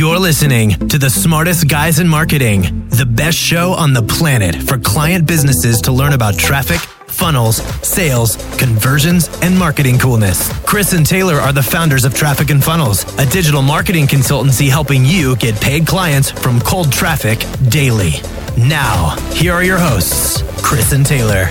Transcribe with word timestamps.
You're 0.00 0.18
listening 0.18 0.88
to 0.88 0.96
the 0.96 1.10
smartest 1.10 1.68
guys 1.68 1.98
in 1.98 2.08
marketing, 2.08 2.88
the 2.88 3.04
best 3.04 3.36
show 3.36 3.72
on 3.72 3.92
the 3.92 4.00
planet 4.00 4.54
for 4.54 4.78
client 4.78 5.26
businesses 5.26 5.78
to 5.82 5.92
learn 5.92 6.14
about 6.14 6.38
traffic, 6.38 6.78
funnels, 7.06 7.56
sales, 7.86 8.36
conversions, 8.56 9.28
and 9.42 9.58
marketing 9.58 9.98
coolness. 9.98 10.50
Chris 10.64 10.94
and 10.94 11.04
Taylor 11.04 11.34
are 11.34 11.52
the 11.52 11.62
founders 11.62 12.06
of 12.06 12.14
Traffic 12.14 12.48
and 12.48 12.64
Funnels, 12.64 13.04
a 13.18 13.26
digital 13.26 13.60
marketing 13.60 14.06
consultancy 14.06 14.70
helping 14.70 15.04
you 15.04 15.36
get 15.36 15.60
paid 15.60 15.86
clients 15.86 16.30
from 16.30 16.60
cold 16.60 16.90
traffic 16.90 17.38
daily. 17.68 18.12
Now, 18.56 19.18
here 19.34 19.52
are 19.52 19.62
your 19.62 19.76
hosts, 19.78 20.42
Chris 20.62 20.92
and 20.92 21.04
Taylor. 21.04 21.50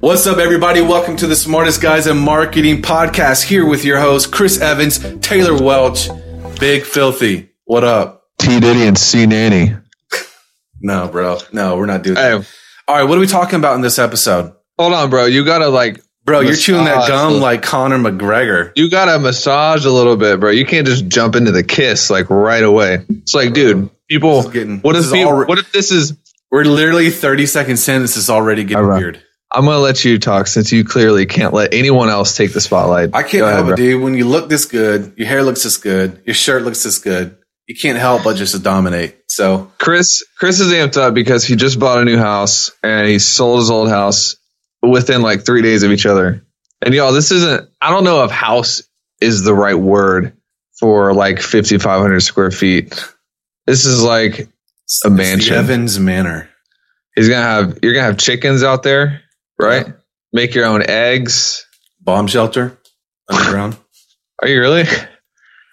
What's 0.00 0.26
up, 0.26 0.38
everybody? 0.38 0.80
Welcome 0.80 1.14
to 1.18 1.28
the 1.28 1.36
Smartest 1.36 1.80
Guys 1.80 2.08
in 2.08 2.18
Marketing 2.18 2.82
podcast. 2.82 3.44
Here 3.44 3.64
with 3.64 3.84
your 3.84 4.00
hosts, 4.00 4.26
Chris 4.28 4.60
Evans, 4.60 4.98
Taylor 5.20 5.56
Welch, 5.62 6.08
Big 6.58 6.84
Filthy. 6.84 7.50
What 7.64 7.84
up? 7.84 8.24
T 8.38 8.60
Diddy 8.60 8.84
and 8.86 8.96
C 8.98 9.26
Nanny. 9.26 9.74
No, 10.80 11.08
bro. 11.08 11.38
No, 11.50 11.78
we're 11.78 11.86
not 11.86 12.02
doing 12.02 12.16
that. 12.16 12.42
Hey, 12.42 12.46
All 12.88 12.96
right, 12.96 13.04
what 13.04 13.16
are 13.16 13.20
we 13.20 13.26
talking 13.26 13.58
about 13.58 13.74
in 13.76 13.80
this 13.80 13.98
episode? 13.98 14.52
hold 14.78 14.92
on, 14.92 15.08
bro. 15.08 15.24
You 15.24 15.42
gotta 15.42 15.68
like, 15.68 15.98
Bro, 16.26 16.40
you're 16.40 16.56
chewing 16.56 16.84
that 16.84 17.08
gum 17.08 17.34
like 17.40 17.62
Conor 17.62 17.96
McGregor. 17.98 18.70
you 18.76 18.90
gotta 18.90 19.18
massage 19.18 19.86
a 19.86 19.90
little 19.90 20.16
bit, 20.16 20.40
bro. 20.40 20.50
You 20.50 20.66
can't 20.66 20.86
just 20.86 21.06
jump 21.08 21.36
into 21.36 21.52
the 21.52 21.62
kiss 21.62 22.10
like 22.10 22.28
right 22.28 22.62
away. 22.62 22.98
It's 23.08 23.34
like, 23.34 23.54
dude, 23.54 23.88
people. 24.10 24.42
This 24.42 24.52
getting- 24.52 24.80
what 24.80 24.94
if 24.96 25.10
people, 25.10 25.32
alre- 25.32 25.48
what 25.48 25.58
if 25.58 25.72
this 25.72 25.90
is? 25.90 26.12
We're 26.50 26.64
literally 26.64 27.08
30 27.08 27.46
second 27.46 27.76
sentences 27.78 28.28
already 28.28 28.64
getting 28.64 28.84
All 28.84 28.90
right. 28.90 28.98
weird. 28.98 29.22
I'm 29.54 29.64
gonna 29.64 29.78
let 29.78 30.04
you 30.04 30.18
talk 30.18 30.46
since 30.48 30.72
you 30.72 30.84
clearly 30.84 31.26
can't 31.26 31.54
let 31.54 31.72
anyone 31.74 32.08
else 32.08 32.36
take 32.36 32.52
the 32.52 32.60
spotlight. 32.60 33.10
I 33.14 33.22
can't 33.22 33.32
Go 33.40 33.44
ahead, 33.44 33.54
help 33.54 33.66
bro. 33.66 33.74
it, 33.74 33.76
dude. 33.76 34.02
When 34.02 34.14
you 34.14 34.26
look 34.26 34.48
this 34.48 34.64
good, 34.66 35.12
your 35.16 35.28
hair 35.28 35.42
looks 35.42 35.62
this 35.62 35.76
good, 35.76 36.20
your 36.26 36.34
shirt 36.34 36.62
looks 36.62 36.82
this 36.82 36.98
good, 36.98 37.36
you 37.68 37.76
can't 37.80 37.98
help 37.98 38.24
but 38.24 38.36
just 38.36 38.52
to 38.54 38.58
dominate. 38.58 39.16
So, 39.28 39.70
Chris, 39.78 40.22
Chris 40.38 40.60
is 40.60 40.72
amped 40.72 40.96
up 40.96 41.14
because 41.14 41.44
he 41.44 41.56
just 41.56 41.78
bought 41.78 41.98
a 42.00 42.04
new 42.04 42.18
house 42.18 42.72
and 42.82 43.08
he 43.08 43.18
sold 43.18 43.60
his 43.60 43.70
old 43.70 43.88
house 43.88 44.36
within 44.82 45.22
like 45.22 45.44
three 45.46 45.62
days 45.62 45.82
of 45.82 45.90
each 45.92 46.04
other. 46.06 46.44
And 46.82 46.92
y'all, 46.92 47.12
this 47.12 47.30
isn't, 47.30 47.68
I 47.80 47.90
don't 47.90 48.04
know 48.04 48.24
if 48.24 48.30
house 48.30 48.82
is 49.20 49.42
the 49.42 49.54
right 49.54 49.74
word 49.78 50.36
for 50.78 51.14
like 51.14 51.40
5,500 51.40 52.20
square 52.20 52.50
feet. 52.50 52.92
This 53.66 53.86
is 53.86 54.02
like, 54.02 54.48
A 55.04 55.10
mansion. 55.10 55.54
Evans 55.56 55.98
Manor. 55.98 56.50
he's 57.16 57.28
going 57.28 57.40
to 57.40 57.46
have, 57.46 57.78
you're 57.82 57.92
going 57.94 58.02
to 58.02 58.08
have 58.10 58.18
chickens 58.18 58.62
out 58.62 58.82
there, 58.82 59.22
right? 59.58 59.86
Make 60.32 60.54
your 60.54 60.66
own 60.66 60.82
eggs. 60.88 61.66
Bomb 62.00 62.26
shelter 62.26 62.78
underground. 63.30 63.76
Are 64.42 64.48
you 64.48 64.60
really? 64.60 64.84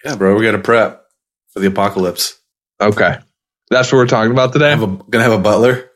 yeah, 0.05 0.15
bro, 0.15 0.35
we 0.37 0.45
got 0.45 0.51
to 0.53 0.59
prep 0.59 1.03
for 1.53 1.59
the 1.59 1.67
apocalypse. 1.67 2.39
Okay. 2.79 3.17
That's 3.69 3.91
what 3.91 3.97
we're 3.99 4.07
talking 4.07 4.31
about 4.31 4.53
today. 4.53 4.71
A, 4.73 4.77
gonna 4.77 5.23
have 5.23 5.31
a 5.33 5.37
butler. 5.39 5.89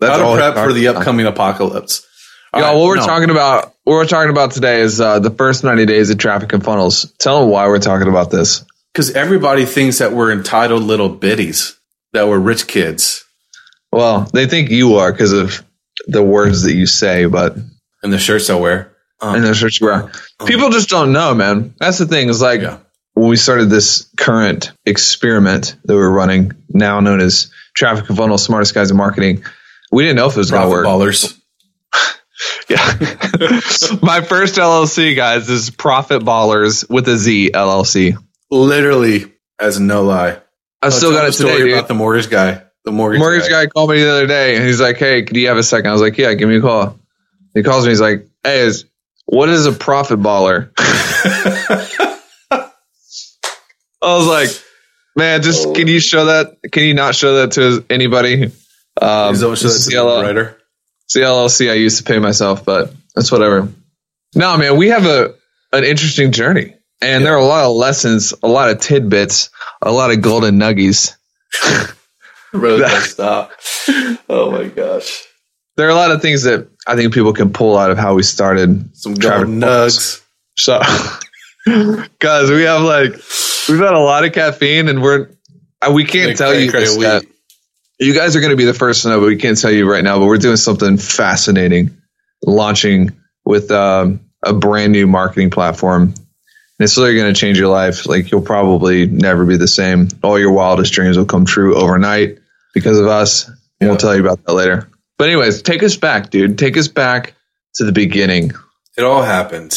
That's 0.00 0.12
How 0.12 0.18
to 0.18 0.24
all 0.24 0.36
prep 0.36 0.54
for 0.54 0.72
the 0.72 0.86
about. 0.86 1.00
upcoming 1.00 1.26
apocalypse. 1.26 2.06
All 2.52 2.60
Y'all, 2.60 2.70
right, 2.70 2.76
what 2.78 2.86
we're 2.86 2.96
no. 2.96 3.06
talking 3.06 3.30
about, 3.30 3.64
what 3.84 3.94
we're 3.94 4.06
talking 4.06 4.30
about 4.30 4.52
today 4.52 4.80
is 4.80 5.00
uh, 5.00 5.18
the 5.18 5.30
first 5.30 5.64
90 5.64 5.84
days 5.86 6.08
of 6.10 6.16
traffic 6.18 6.52
and 6.54 6.64
funnels. 6.64 7.12
Tell 7.18 7.40
them 7.40 7.50
why 7.50 7.66
we're 7.66 7.78
talking 7.78 8.08
about 8.08 8.30
this. 8.30 8.64
because 8.92 9.10
everybody 9.10 9.66
thinks 9.66 9.98
that 9.98 10.12
we're 10.12 10.32
entitled 10.32 10.82
little 10.82 11.08
biddies, 11.10 11.76
that 12.14 12.26
we're 12.28 12.38
rich 12.38 12.66
kids, 12.66 13.24
Well, 13.92 14.28
they 14.32 14.46
think 14.46 14.70
you 14.70 14.94
are 14.96 15.12
because 15.12 15.32
of 15.32 15.62
the 16.08 16.22
words 16.22 16.62
that 16.64 16.74
you 16.74 16.86
say, 16.86 17.26
but 17.26 17.56
and 18.02 18.12
the 18.12 18.18
shirts 18.18 18.50
I 18.50 18.56
wear. 18.56 18.92
Um, 19.20 19.36
and 19.36 19.44
that's 19.44 19.62
what 19.62 19.78
you 19.80 19.88
are. 19.88 20.10
um, 20.40 20.46
People 20.46 20.70
just 20.70 20.88
don't 20.88 21.12
know, 21.12 21.34
man. 21.34 21.74
That's 21.78 21.98
the 21.98 22.06
thing. 22.06 22.28
Is 22.28 22.40
like 22.40 22.60
Yeah. 22.60 22.78
when 23.14 23.28
we 23.28 23.36
started 23.36 23.66
this 23.70 24.08
current 24.16 24.72
experiment 24.86 25.76
that 25.84 25.94
we're 25.94 26.08
running, 26.10 26.52
now 26.68 27.00
known 27.00 27.20
as 27.20 27.50
Traffic 27.76 28.08
and 28.08 28.16
Funnel 28.18 28.38
Smartest 28.38 28.74
Guys 28.74 28.90
in 28.90 28.96
Marketing. 28.96 29.44
We 29.90 30.02
didn't 30.04 30.16
know 30.16 30.26
if 30.26 30.34
it 30.34 30.38
was 30.38 30.50
going 30.50 30.62
to 30.64 30.68
work. 30.70 30.86
ballers. 30.86 31.34
Yeah. 32.68 32.76
My 34.02 34.20
first 34.20 34.56
LLC, 34.56 35.16
guys, 35.16 35.48
is 35.48 35.70
Profit 35.70 36.22
Ballers 36.22 36.88
with 36.88 37.08
a 37.08 37.16
Z 37.16 37.50
LLC. 37.52 38.14
Literally, 38.50 39.32
as 39.58 39.80
no 39.80 40.04
lie. 40.04 40.38
I 40.80 40.90
still 40.90 41.10
Tell 41.10 41.20
got 41.22 41.32
the 41.32 41.44
it 41.44 41.48
today, 41.50 41.58
dude. 41.64 41.72
about 41.72 41.88
the 41.88 41.94
mortgage 41.94 42.30
guy. 42.30 42.62
The 42.88 42.92
mortgage, 42.92 43.18
mortgage 43.18 43.50
guy 43.50 43.66
called 43.66 43.90
me 43.90 44.02
the 44.02 44.10
other 44.10 44.26
day 44.26 44.56
and 44.56 44.64
he's 44.64 44.80
like, 44.80 44.96
Hey, 44.96 45.20
do 45.20 45.38
you 45.38 45.48
have 45.48 45.58
a 45.58 45.62
second? 45.62 45.90
I 45.90 45.92
was 45.92 46.00
like, 46.00 46.16
Yeah, 46.16 46.32
give 46.32 46.48
me 46.48 46.56
a 46.56 46.60
call. 46.62 46.98
He 47.52 47.62
calls 47.62 47.84
me, 47.84 47.90
he's 47.90 48.00
like, 48.00 48.26
Hey, 48.42 48.60
is, 48.60 48.86
what 49.26 49.50
is 49.50 49.66
a 49.66 49.72
profit 49.72 50.20
baller? 50.20 50.70
I 52.50 52.70
was 54.00 54.26
like, 54.26 54.48
Man, 55.16 55.42
just 55.42 55.74
can 55.74 55.86
you 55.86 56.00
show 56.00 56.24
that? 56.26 56.56
Can 56.72 56.84
you 56.84 56.94
not 56.94 57.14
show 57.14 57.36
that 57.42 57.52
to 57.52 57.84
anybody? 57.90 58.52
Um, 59.02 59.34
Is 59.34 59.40
that 59.40 59.48
what 59.48 59.58
this 59.58 59.64
is 59.74 59.86
the 59.86 59.96
the 59.96 60.22
writer? 60.22 60.58
it's 61.04 61.12
the 61.12 61.20
LLC 61.20 61.70
I 61.70 61.74
used 61.74 61.98
to 61.98 62.04
pay 62.04 62.18
myself, 62.18 62.64
but 62.64 62.94
that's 63.14 63.30
whatever. 63.30 63.68
No, 64.34 64.56
man, 64.56 64.78
we 64.78 64.88
have 64.88 65.04
a 65.04 65.34
an 65.74 65.84
interesting 65.84 66.32
journey, 66.32 66.74
and 67.02 67.22
there 67.22 67.34
are 67.34 67.40
a 67.40 67.44
lot 67.44 67.64
of 67.64 67.76
lessons, 67.76 68.32
a 68.42 68.48
lot 68.48 68.70
of 68.70 68.80
tidbits, 68.80 69.50
a 69.82 69.92
lot 69.92 70.10
of 70.10 70.22
golden 70.22 70.58
nuggies. 70.58 71.14
Bro, 72.52 72.78
don't 72.78 73.02
stop. 73.02 73.52
Oh 74.28 74.50
my 74.50 74.68
gosh. 74.68 75.24
There 75.76 75.86
are 75.86 75.90
a 75.90 75.94
lot 75.94 76.10
of 76.10 76.20
things 76.22 76.42
that 76.42 76.68
I 76.86 76.96
think 76.96 77.14
people 77.14 77.32
can 77.32 77.52
pull 77.52 77.76
out 77.78 77.90
of 77.90 77.98
how 77.98 78.14
we 78.14 78.22
started. 78.22 78.96
Some 78.96 79.14
golden 79.14 79.60
nugs. 79.60 80.22
So, 80.56 80.80
guys, 82.18 82.50
we 82.50 82.62
have 82.62 82.82
like 82.82 83.12
we've 83.68 83.78
had 83.78 83.94
a 83.94 83.98
lot 83.98 84.24
of 84.24 84.32
caffeine, 84.32 84.88
and 84.88 85.02
we're 85.02 85.28
uh, 85.80 85.92
we 85.92 86.04
can't 86.04 86.28
Like 86.30 86.36
tell 86.36 86.54
you 86.54 86.70
cray-cray 86.70 86.80
this 86.80 86.96
weed. 86.96 87.04
yet. 87.04 87.22
You 88.00 88.14
guys 88.14 88.34
are 88.36 88.40
going 88.40 88.50
to 88.50 88.56
be 88.56 88.64
the 88.64 88.74
first 88.74 89.02
to 89.02 89.08
know, 89.08 89.20
but 89.20 89.26
we 89.26 89.36
can't 89.36 89.58
tell 89.60 89.70
you 89.70 89.88
right 89.90 90.02
now. 90.02 90.18
But 90.18 90.26
we're 90.26 90.38
doing 90.38 90.56
something 90.56 90.96
fascinating, 90.98 91.96
launching 92.44 93.10
with 93.44 93.70
um, 93.70 94.20
a 94.44 94.52
brand 94.52 94.92
new 94.92 95.06
marketing 95.06 95.50
platform. 95.50 96.14
It's 96.78 96.96
literally 96.96 97.18
going 97.20 97.34
to 97.34 97.38
change 97.40 97.58
your 97.58 97.68
life. 97.68 98.06
Like 98.06 98.30
you'll 98.30 98.42
probably 98.42 99.06
never 99.06 99.44
be 99.44 99.56
the 99.56 99.66
same. 99.68 100.08
All 100.22 100.38
your 100.38 100.52
wildest 100.52 100.92
dreams 100.92 101.18
will 101.18 101.24
come 101.26 101.44
true 101.44 101.76
overnight 101.76 102.38
because 102.72 102.98
of 102.98 103.06
us. 103.06 103.50
Yeah. 103.80 103.88
We'll 103.88 103.96
tell 103.96 104.14
you 104.14 104.20
about 104.20 104.44
that 104.44 104.52
later. 104.52 104.88
But 105.18 105.28
anyways, 105.28 105.62
take 105.62 105.82
us 105.82 105.96
back, 105.96 106.30
dude. 106.30 106.58
Take 106.58 106.76
us 106.76 106.88
back 106.88 107.34
to 107.74 107.84
the 107.84 107.92
beginning. 107.92 108.52
It 108.96 109.02
all 109.04 109.22
happened 109.22 109.76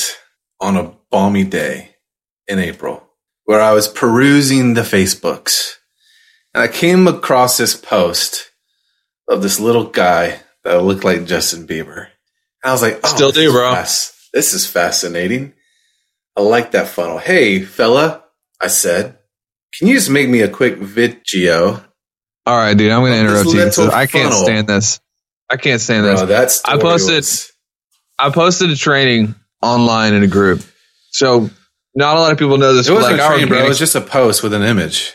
on 0.60 0.78
a 0.78 0.94
balmy 1.10 1.44
day 1.44 1.96
in 2.48 2.60
April 2.60 3.08
where 3.46 3.62
I 3.62 3.72
was 3.74 3.88
perusing 3.88 4.76
the 4.76 4.82
Facebooks 4.82 5.76
and 6.54 6.62
I 6.62 6.68
came 6.68 7.08
across 7.08 7.58
this 7.58 7.76
post 7.76 8.52
of 9.28 9.42
this 9.42 9.60
little 9.60 9.86
guy 9.86 10.42
that 10.64 10.84
looked 10.84 11.04
like 11.04 11.26
Justin 11.26 11.66
Bieber. 11.66 12.08
And 12.64 12.70
I 12.70 12.72
was 12.72 12.82
like, 12.82 13.00
oh, 13.04 13.08
Still 13.08 13.32
do, 13.32 13.52
bro. 13.52 13.74
this 13.74 14.14
is 14.34 14.68
fascinating. 14.68 15.54
I 16.38 16.42
like 16.42 16.72
that 16.72 16.88
funnel. 16.88 17.18
Hey, 17.18 17.62
fella, 17.62 18.24
I 18.62 18.68
said, 18.68 19.18
can 19.78 19.88
you 19.88 19.96
just 19.96 20.10
make 20.10 20.30
me 20.30 20.42
a 20.42 20.50
quick 20.50 20.78
video? 20.78 21.84
All 22.46 22.58
right, 22.58 22.76
dude. 22.76 22.92
I'm 22.92 23.02
going 23.02 23.14
to 23.14 23.20
interrupt 23.20 23.48
you. 23.50 23.54
because 23.66 23.80
I 23.80 24.06
can't 24.08 24.32
funnel. 24.32 24.46
stand 24.46 24.68
this. 24.68 25.00
I 25.50 25.58
can't 25.58 25.82
stand 25.82 26.06
this. 26.06 26.22
that's 26.22 26.62
I 26.66 26.78
posted- 26.78 27.26
I 28.18 28.30
posted 28.30 28.70
a 28.70 28.76
training 28.76 29.36
online 29.62 30.14
in 30.14 30.24
a 30.24 30.28
group. 30.28 30.64
So 31.12 31.50
not 31.96 32.18
a 32.18 32.20
lot 32.20 32.32
of 32.32 32.38
people 32.38 32.58
know 32.58 32.74
this. 32.74 32.88
It 32.88 32.94
wasn't 32.94 33.14
like 33.14 33.22
a 33.22 33.24
our 33.24 33.36
train, 33.36 33.48
bro. 33.48 33.66
It 33.66 33.68
was 33.68 33.80
just 33.80 33.96
a 33.96 34.02
post 34.02 34.44
with 34.44 34.54
an 34.54 34.62
image. 34.62 35.14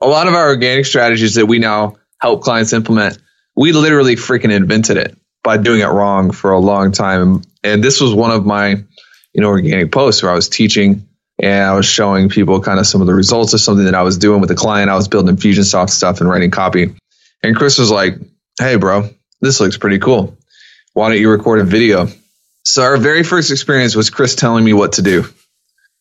a 0.00 0.06
lot 0.06 0.26
of 0.26 0.34
our 0.34 0.48
organic 0.48 0.86
strategies 0.86 1.34
that 1.36 1.46
we 1.46 1.58
now 1.58 1.96
help 2.20 2.42
clients 2.42 2.72
implement, 2.72 3.18
we 3.56 3.72
literally 3.72 4.16
freaking 4.16 4.52
invented 4.52 4.96
it 4.96 5.16
by 5.44 5.56
doing 5.58 5.80
it 5.80 5.86
wrong 5.86 6.30
for 6.32 6.50
a 6.50 6.58
long 6.58 6.92
time. 6.92 7.42
And 7.62 7.82
this 7.84 8.00
was 8.00 8.12
one 8.14 8.30
of 8.30 8.44
my, 8.46 8.82
know, 9.40 9.48
organic 9.48 9.92
posts 9.92 10.22
where 10.22 10.32
I 10.32 10.34
was 10.34 10.48
teaching 10.48 11.08
and 11.38 11.62
I 11.64 11.74
was 11.74 11.86
showing 11.86 12.28
people 12.28 12.60
kind 12.60 12.78
of 12.80 12.86
some 12.86 13.00
of 13.00 13.06
the 13.06 13.14
results 13.14 13.52
of 13.52 13.60
something 13.60 13.84
that 13.84 13.94
I 13.94 14.02
was 14.02 14.16
doing 14.18 14.40
with 14.40 14.50
a 14.50 14.54
client. 14.54 14.90
I 14.90 14.94
was 14.96 15.08
building 15.08 15.34
Infusionsoft 15.36 15.90
stuff 15.90 16.20
and 16.20 16.28
writing 16.30 16.50
copy. 16.50 16.94
And 17.42 17.54
Chris 17.56 17.78
was 17.78 17.90
like, 17.90 18.14
Hey, 18.58 18.76
bro, 18.76 19.10
this 19.42 19.60
looks 19.60 19.76
pretty 19.76 19.98
cool. 19.98 20.36
Why 20.94 21.10
don't 21.10 21.20
you 21.20 21.30
record 21.30 21.60
a 21.60 21.64
video? 21.64 22.08
So 22.64 22.82
our 22.82 22.96
very 22.96 23.22
first 23.22 23.50
experience 23.50 23.94
was 23.94 24.08
Chris 24.10 24.34
telling 24.34 24.64
me 24.64 24.72
what 24.72 24.94
to 24.94 25.02
do. 25.02 25.24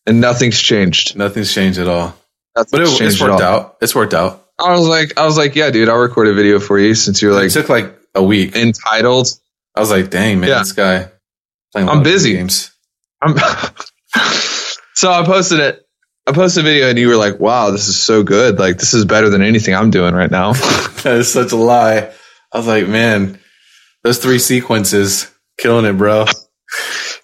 And 0.08 0.22
nothing's 0.22 0.60
changed. 0.62 1.18
Nothing's 1.18 1.54
changed 1.54 1.80
at 1.80 1.88
all. 1.88 2.16
Nothing's 2.56 2.72
But 2.72 2.82
it, 2.82 2.86
changed 2.88 3.02
it's 3.02 3.22
worked 3.22 3.42
out. 3.42 3.78
It's 3.82 3.94
worked 3.94 4.14
out. 4.14 4.42
I 4.58 4.72
was 4.72 4.88
like, 4.88 5.18
I 5.20 5.26
was 5.26 5.38
like, 5.38 5.56
yeah, 5.56 5.70
dude, 5.70 5.90
I'll 5.90 5.98
record 5.98 6.28
a 6.30 6.34
video 6.34 6.60
for 6.60 6.80
you 6.80 6.96
since 6.96 7.22
you're 7.22 7.34
like. 7.34 7.48
it 7.48 7.50
took 7.52 7.68
like 7.68 7.94
a 8.16 8.24
week. 8.24 8.56
entitled. 8.56 9.28
I 9.76 9.82
was 9.82 9.92
like, 9.92 10.10
dang, 10.10 10.40
man, 10.40 10.50
Yeah. 10.50 10.60
this 10.60 10.72
guy 10.72 11.10
playing 11.74 11.90
a 11.90 11.92
I'm 11.92 11.98
of 11.98 12.04
busy. 12.06 12.34
games. 12.34 12.72
I'm 13.22 13.36
so 14.94 15.12
I 15.12 15.26
posted 15.26 15.60
it. 15.60 15.82
I 16.28 16.32
posted 16.32 16.66
a 16.66 16.68
video 16.68 16.90
and 16.90 16.98
you 16.98 17.08
were 17.08 17.18
like, 17.18 17.40
wow, 17.40 17.70
this 17.70 17.88
is 17.88 18.00
so 18.00 18.24
good. 18.24 18.58
Like 18.58 18.78
this 18.78 18.94
is 18.94 19.06
better 19.06 19.30
than 19.30 19.42
anything 19.42 19.76
I'm 19.76 19.92
doing 19.92 20.16
right 20.16 20.32
now. 20.32 20.54
that 21.04 21.18
is 21.18 21.32
such 21.32 21.52
a 21.52 21.56
lie. 21.56 22.12
I 22.52 22.58
was 22.58 22.68
like, 22.68 22.88
man, 22.88 23.40
those 24.04 24.18
three 24.18 24.40
sequences, 24.40 25.32
killing 25.60 25.86
it, 25.86 25.98
bro. 25.98 26.26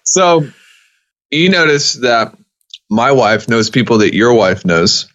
so 0.04 0.46
you 1.30 1.50
notice 1.50 1.94
that 1.94 2.36
my 2.88 3.12
wife 3.12 3.48
knows 3.48 3.70
people 3.70 3.98
that 3.98 4.14
your 4.14 4.34
wife 4.34 4.64
knows. 4.64 5.08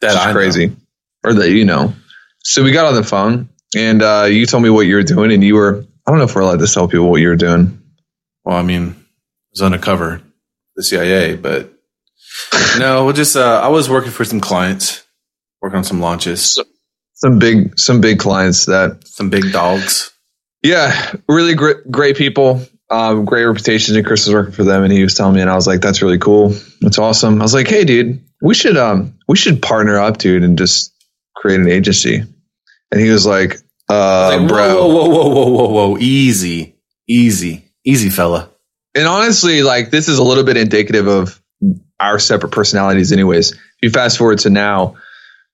That's 0.00 0.16
I 0.16 0.26
know. 0.26 0.32
crazy. 0.34 0.76
Or 1.24 1.34
that 1.34 1.50
you 1.50 1.64
know. 1.64 1.94
So 2.40 2.62
we 2.62 2.72
got 2.72 2.86
on 2.86 2.94
the 2.94 3.04
phone 3.04 3.48
and 3.76 4.02
uh, 4.02 4.26
you 4.28 4.46
told 4.46 4.62
me 4.62 4.70
what 4.70 4.86
you 4.86 4.96
were 4.96 5.02
doing 5.02 5.32
and 5.32 5.42
you 5.42 5.54
were 5.54 5.84
I 6.06 6.10
don't 6.10 6.18
know 6.18 6.24
if 6.24 6.34
we're 6.34 6.42
allowed 6.42 6.58
to 6.58 6.66
tell 6.66 6.88
people 6.88 7.10
what 7.10 7.20
you 7.20 7.28
were 7.28 7.36
doing. 7.36 7.80
Well, 8.44 8.56
I 8.56 8.62
mean, 8.62 9.01
was 9.52 9.62
undercover, 9.62 10.22
the 10.76 10.82
CIA, 10.82 11.36
but 11.36 11.72
no, 12.78 13.04
we'll 13.04 13.12
just, 13.14 13.36
uh, 13.36 13.60
I 13.62 13.68
was 13.68 13.90
working 13.90 14.10
for 14.10 14.24
some 14.24 14.40
clients, 14.40 15.04
working 15.60 15.78
on 15.78 15.84
some 15.84 16.00
launches, 16.00 16.58
Some 17.14 17.38
big 17.38 17.78
some 17.78 18.00
big 18.00 18.18
clients 18.18 18.66
that 18.66 19.06
some 19.06 19.30
big 19.30 19.52
dogs. 19.52 20.10
yeah, 20.62 21.12
really 21.28 21.54
great 21.54 21.90
great 21.90 22.16
people. 22.16 22.62
Um, 22.90 23.24
great 23.24 23.44
reputations 23.44 23.96
and 23.96 24.04
Chris 24.06 24.26
was 24.26 24.34
working 24.34 24.52
for 24.52 24.64
them 24.64 24.82
and 24.84 24.92
he 24.92 25.02
was 25.02 25.14
telling 25.14 25.34
me 25.34 25.40
and 25.40 25.48
I 25.48 25.54
was 25.54 25.66
like, 25.66 25.80
that's 25.80 26.02
really 26.02 26.18
cool. 26.18 26.54
That's 26.82 26.98
awesome. 26.98 27.40
I 27.40 27.44
was 27.44 27.54
like, 27.54 27.66
hey 27.68 27.84
dude, 27.84 28.22
we 28.42 28.54
should 28.54 28.76
um 28.76 29.14
we 29.28 29.36
should 29.36 29.62
partner 29.62 29.98
up, 29.98 30.18
dude, 30.18 30.42
and 30.42 30.58
just 30.58 30.92
create 31.36 31.60
an 31.60 31.68
agency. 31.68 32.22
And 32.90 33.00
he 33.00 33.08
was 33.08 33.24
like, 33.24 33.56
uh 33.88 34.36
Like, 34.38 34.48
bro. 34.48 34.76
whoa, 34.76 34.88
whoa, 34.88 35.08
whoa, 35.08 35.28
whoa, 35.28 35.48
whoa, 35.50 35.68
whoa, 35.90 35.98
easy, 35.98 36.76
easy, 37.08 37.64
easy, 37.84 38.10
fella. 38.10 38.50
And 38.94 39.06
honestly, 39.06 39.62
like 39.62 39.90
this 39.90 40.08
is 40.08 40.18
a 40.18 40.22
little 40.22 40.44
bit 40.44 40.56
indicative 40.56 41.06
of 41.06 41.40
our 41.98 42.18
separate 42.18 42.50
personalities, 42.50 43.12
anyways. 43.12 43.52
If 43.52 43.58
you 43.82 43.90
fast 43.90 44.18
forward 44.18 44.40
to 44.40 44.50
now, 44.50 44.96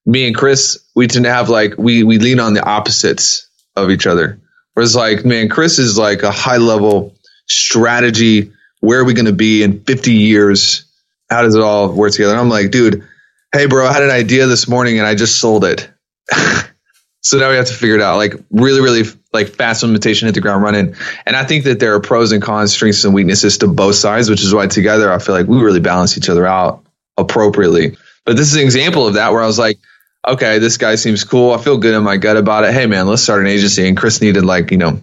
me 0.07 0.27
and 0.27 0.35
Chris, 0.35 0.85
we 0.95 1.07
tend 1.07 1.27
to 1.27 1.33
have 1.33 1.49
like 1.49 1.75
we 1.77 2.03
we 2.03 2.19
lean 2.19 2.41
on 2.41 2.55
the 2.55 2.65
opposites 2.65 3.49
of 3.77 3.91
each 3.91 4.07
other. 4.07 4.41
Whereas 4.75 4.97
like, 4.97 5.25
man, 5.25 5.49
Chris 5.49 5.79
is 5.79 5.99
like 5.99 6.23
a 6.23 6.31
high 6.31 6.57
level 6.57 7.15
strategy. 7.47 8.53
Where 8.81 9.01
are 9.01 9.05
we 9.05 9.15
to 9.27 9.33
be 9.33 9.63
in 9.63 9.81
50 9.81 10.13
years? 10.13 10.85
How 11.29 11.43
does 11.43 11.55
it 11.57 11.63
all 11.63 11.93
work 11.93 12.13
together? 12.13 12.33
And 12.33 12.41
I'm 12.41 12.49
like, 12.49 12.71
dude, 12.71 13.07
hey, 13.53 13.67
bro, 13.67 13.87
I 13.87 13.93
had 13.93 14.03
an 14.03 14.11
idea 14.11 14.47
this 14.47 14.69
morning 14.69 14.99
and 14.99 15.07
I 15.07 15.15
just 15.15 15.39
sold 15.39 15.65
it. 15.65 15.91
so 17.21 17.39
now 17.39 17.51
we 17.51 17.57
have 17.57 17.67
to 17.67 17.75
figure 17.75 17.97
it 17.97 18.03
out. 18.03 18.17
Like 18.17 18.35
really, 18.51 18.81
really 18.81 19.03
like 19.33 19.49
fast 19.49 19.83
implementation, 19.83 20.27
hit 20.27 20.35
the 20.35 20.41
ground 20.41 20.63
running. 20.63 20.95
And 21.27 21.37
I 21.37 21.45
think 21.45 21.65
that 21.65 21.81
there 21.81 21.95
are 21.95 22.01
pros 22.01 22.33
and 22.33 22.43
cons, 22.43 22.73
strengths 22.73 23.05
and 23.05 23.15
weaknesses 23.15 23.59
to 23.59 23.69
both 23.69 23.97
sides, 23.97 24.31
which 24.31 24.43
is 24.43 24.55
why 24.55 24.67
together 24.67 25.13
I 25.13 25.19
feel 25.19 25.35
like 25.35 25.47
we 25.47 25.59
really 25.59 25.81
balance 25.81 26.17
each 26.17 26.29
other 26.29 26.47
out 26.47 26.85
appropriately. 27.17 27.97
But 28.25 28.37
this 28.37 28.49
is 28.49 28.57
an 28.57 28.63
example 28.63 29.07
of 29.07 29.15
that 29.15 29.33
where 29.33 29.43
I 29.43 29.47
was 29.47 29.59
like, 29.59 29.79
okay, 30.27 30.59
this 30.59 30.77
guy 30.77 30.95
seems 30.95 31.25
cool. 31.25 31.53
I 31.53 31.59
feel 31.59 31.79
good 31.79 31.95
in 31.95 32.03
my 32.03 32.17
gut 32.17 32.37
about 32.37 32.65
it. 32.65 32.73
Hey 32.73 32.87
man, 32.87 33.07
let's 33.07 33.23
start 33.23 33.41
an 33.41 33.47
agency. 33.47 33.89
And 33.89 33.97
Chris 33.97 34.21
needed 34.21 34.45
like, 34.45 34.71
you 34.71 34.79
know, 34.79 35.01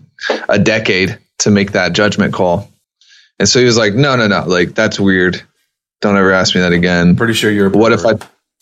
a 0.47 0.59
decade 0.59 1.17
to 1.39 1.51
make 1.51 1.73
that 1.73 1.93
judgment 1.93 2.33
call. 2.33 2.69
And 3.39 3.49
so 3.49 3.59
he 3.59 3.65
was 3.65 3.77
like, 3.77 3.93
no, 3.93 4.15
no, 4.15 4.27
no, 4.27 4.45
like 4.45 4.73
that's 4.73 4.99
weird. 4.99 5.41
Don't 6.01 6.17
ever 6.17 6.31
ask 6.31 6.55
me 6.55 6.61
that 6.61 6.71
again. 6.71 7.15
Pretty 7.15 7.33
sure 7.33 7.51
you're. 7.51 7.67
a 7.67 7.69
What 7.77 7.91
if 7.91 8.05
I 8.05 8.13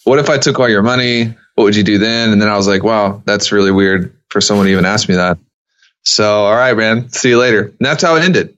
what 0.06 0.20
if 0.20 0.30
I 0.30 0.38
took 0.38 0.60
all 0.60 0.70
your 0.70 0.82
money? 0.82 1.36
What 1.56 1.66
would 1.66 1.76
you 1.76 1.84
do 1.84 1.98
then? 1.98 2.32
And 2.32 2.42
then 2.42 2.50
I 2.50 2.58
was 2.58 2.68
like, 2.68 2.84
wow, 2.84 3.22
that's 3.26 3.52
really 3.52 3.72
weird 3.72 4.16
for 4.30 4.42
someone 4.42 4.66
to 4.66 4.72
even 4.72 4.86
ask 4.86 5.08
me 5.08 5.16
that. 5.16 5.38
So, 6.04 6.46
all 6.46 6.56
right, 6.56 6.76
man, 6.76 7.10
see 7.10 7.30
you 7.30 7.38
later. 7.40 7.66
And 7.68 7.78
that's 7.80 8.04
how 8.04 8.16
it 8.16 8.24
ended. 8.24 8.58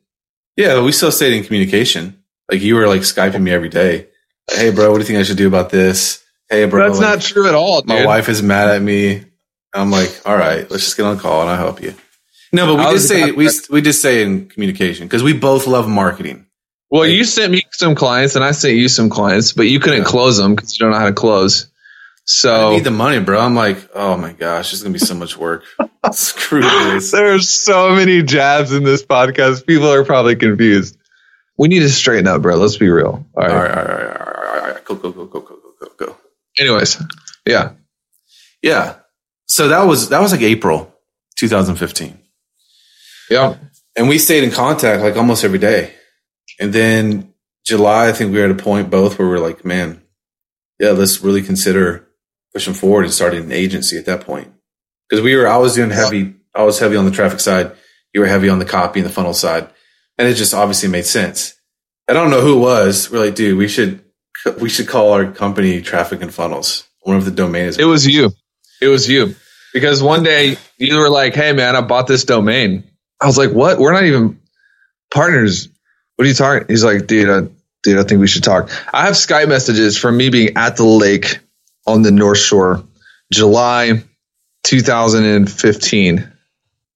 Yeah, 0.56 0.82
we 0.82 0.92
still 0.94 1.12
stayed 1.12 1.34
in 1.34 1.44
communication. 1.44 2.22
Like 2.50 2.62
you 2.62 2.76
were 2.76 2.88
like 2.88 3.02
Skyping 3.02 3.42
me 3.42 3.52
every 3.52 3.70
day. 3.70 4.08
Like, 4.50 4.58
hey, 4.58 4.72
bro, 4.72 4.92
what 4.92 4.98
do 4.98 5.02
you 5.02 5.08
think 5.08 5.20
I 5.20 5.24
should 5.24 5.38
do 5.38 5.48
about 5.48 5.70
this? 5.70 6.24
Hey, 6.50 6.66
bro, 6.66 6.88
that's 6.88 7.00
like, 7.02 7.18
not 7.18 7.22
true 7.22 7.48
at 7.48 7.56
all. 7.56 7.82
my 7.86 8.06
wife 8.06 8.30
is 8.30 8.42
mad 8.42 8.70
at 8.70 8.82
me. 8.82 9.24
I'm 9.74 9.92
like, 9.92 10.22
all 10.26 10.38
right, 10.38 10.70
let's 10.72 10.86
just 10.86 10.96
get 10.98 11.06
on 11.06 11.18
a 11.18 11.20
call 11.20 11.42
and 11.42 11.50
I'll 11.50 11.58
help 11.58 11.82
you. 11.82 11.94
No, 12.54 12.78
but 12.78 12.86
we 12.86 12.94
just 12.94 13.08
say 13.10 13.32
we 13.32 13.50
we 13.70 13.82
did 13.82 13.94
say 13.94 14.24
in 14.24 14.48
communication 14.48 15.06
because 15.08 15.24
we 15.24 15.34
both 15.34 15.68
love 15.68 15.90
marketing. 15.90 16.46
Well, 16.90 17.06
you 17.06 17.26
sent 17.26 17.52
me 17.52 17.64
some 17.72 17.96
clients 17.96 18.36
and 18.36 18.46
I 18.46 18.52
sent 18.52 18.78
you 18.78 18.88
some 18.88 19.10
clients, 19.10 19.52
but 19.52 19.64
you 19.64 19.80
couldn't 19.82 20.04
Yeah. 20.04 20.06
close 20.06 20.38
them 20.38 20.56
because 20.56 20.78
you 20.78 20.84
don't 20.86 20.92
know 20.94 21.00
how 21.00 21.08
to 21.08 21.14
close. 21.14 21.68
I 22.28 22.32
So 22.32 22.72
need 22.72 22.84
the 22.84 22.92
money, 22.92 23.20
bro. 23.20 23.40
I'm 23.40 23.56
like, 23.56 23.78
oh 23.94 24.18
my 24.18 24.34
gosh, 24.34 24.74
it's 24.74 24.82
gonna 24.82 24.94
be 24.94 25.00
so 25.00 25.14
much 25.14 25.38
work. 25.38 25.64
Screw 26.12 26.62
this. 26.62 27.12
there's 27.12 27.50
so 27.50 27.96
many 27.96 28.24
jabs 28.24 28.72
in 28.72 28.84
this 28.84 29.06
podcast. 29.06 29.66
People 29.68 29.92
are 29.92 30.04
probably 30.04 30.36
confused. 30.36 30.98
We 31.58 31.68
need 31.68 31.80
to 31.80 31.90
straighten 31.90 32.28
up, 32.28 32.42
bro. 32.42 32.56
Let's 32.58 32.78
be 32.78 32.90
real. 32.90 33.26
All 33.36 33.44
right. 33.44 33.52
All 33.52 33.58
right, 33.58 33.72
all 33.72 33.84
right, 33.84 33.92
all 33.92 33.98
right, 33.98 34.18
all 34.18 34.44
right, 34.44 34.62
all 34.62 34.72
right. 34.74 34.86
Go, 34.86 34.96
go, 34.96 35.12
go, 35.12 35.26
go, 35.26 35.40
go, 35.40 35.56
go, 35.56 35.88
go, 35.88 36.06
go. 36.06 36.18
Anyways, 36.60 37.02
yeah. 37.46 37.72
Yeah. 38.62 38.96
So 39.46 39.68
that 39.68 39.84
was 39.84 40.10
that 40.10 40.20
was 40.22 40.32
like 40.32 40.42
April 40.42 40.94
2015. 41.38 42.20
Yeah. 43.30 43.56
and 43.96 44.08
we 44.10 44.18
stayed 44.20 44.44
in 44.44 44.52
contact 44.52 45.02
like 45.02 45.16
almost 45.16 45.44
every 45.44 45.60
day. 45.60 45.94
And 46.60 46.74
then 46.74 47.34
July, 47.66 48.08
I 48.10 48.14
think 48.14 48.32
we 48.34 48.40
were 48.40 48.46
at 48.46 48.52
a 48.52 48.56
point 48.56 48.90
both 48.90 49.18
where 49.20 49.28
we 49.28 49.36
are 49.36 49.40
like, 49.40 49.64
man, 49.66 50.02
yeah, 50.80 50.92
let's 50.92 51.22
really 51.22 51.42
consider 51.42 52.05
pushing 52.56 52.74
forward 52.74 53.04
and 53.04 53.14
starting 53.14 53.44
an 53.44 53.52
agency 53.52 53.98
at 53.98 54.06
that 54.06 54.22
point. 54.22 54.48
Because 55.10 55.22
we 55.22 55.36
were, 55.36 55.46
I 55.46 55.58
was 55.58 55.76
doing 55.76 55.90
heavy, 55.90 56.36
I 56.56 56.64
was 56.64 56.80
heavy 56.80 56.96
on 56.96 57.04
the 57.04 57.12
traffic 57.12 57.42
side. 57.42 57.74
You 58.14 58.22
were 58.22 58.28
heavy 58.28 58.48
on 58.48 58.60
the 58.60 58.66
copy 58.66 59.02
and 59.02 59.10
the 59.10 59.12
funnel 59.12 59.34
side. 59.34 59.70
And 60.18 60.26
it 60.26 60.36
just 60.36 60.54
obviously 60.54 60.88
made 60.88 61.06
sense. 61.06 61.54
I 62.08 62.14
don't 62.14 62.32
know 62.32 62.40
who 62.40 62.56
it 62.56 62.62
was. 62.62 63.12
We're 63.12 63.26
like, 63.26 63.36
dude, 63.36 63.58
we 63.58 63.68
should, 63.68 64.00
we 64.62 64.70
should 64.70 64.88
call 64.88 65.12
our 65.12 65.30
company 65.34 65.82
traffic 65.82 66.22
and 66.22 66.34
funnels. 66.34 66.88
One 67.02 67.18
of 67.18 67.26
the 67.26 67.32
domains. 67.32 67.78
It 67.78 67.84
was 67.84 68.08
you. 68.08 68.32
It 68.82 68.88
was 68.88 69.10
you. 69.10 69.36
Because 69.74 70.02
one 70.02 70.24
day 70.24 70.56
you 70.78 70.96
were 70.96 71.10
like, 71.10 71.36
hey, 71.36 71.52
man, 71.52 71.76
I 71.76 71.82
bought 71.82 72.08
this 72.08 72.24
domain. 72.24 72.86
I 73.22 73.26
was 73.26 73.38
like, 73.38 73.52
what? 73.52 73.80
We're 73.80 73.92
not 73.92 74.06
even 74.06 74.40
partners. 75.14 75.68
What 76.16 76.24
are 76.24 76.30
you 76.30 76.34
talking? 76.34 76.68
He's 76.70 76.86
like, 76.86 77.06
dude, 77.06 77.30
I, 77.30 77.52
dude, 77.84 78.00
I 78.00 78.04
think 78.04 78.22
we 78.22 78.28
should 78.28 78.46
talk. 78.46 78.72
I 78.94 79.08
have 79.08 79.16
Skype 79.16 79.50
messages 79.50 79.98
from 79.98 80.16
me 80.16 80.30
being 80.30 80.56
at 80.56 80.78
the 80.78 80.86
lake 80.86 81.40
on 81.86 82.02
the 82.02 82.12
North 82.12 82.40
Shore, 82.40 82.84
July 83.32 84.04
2015, 84.64 86.32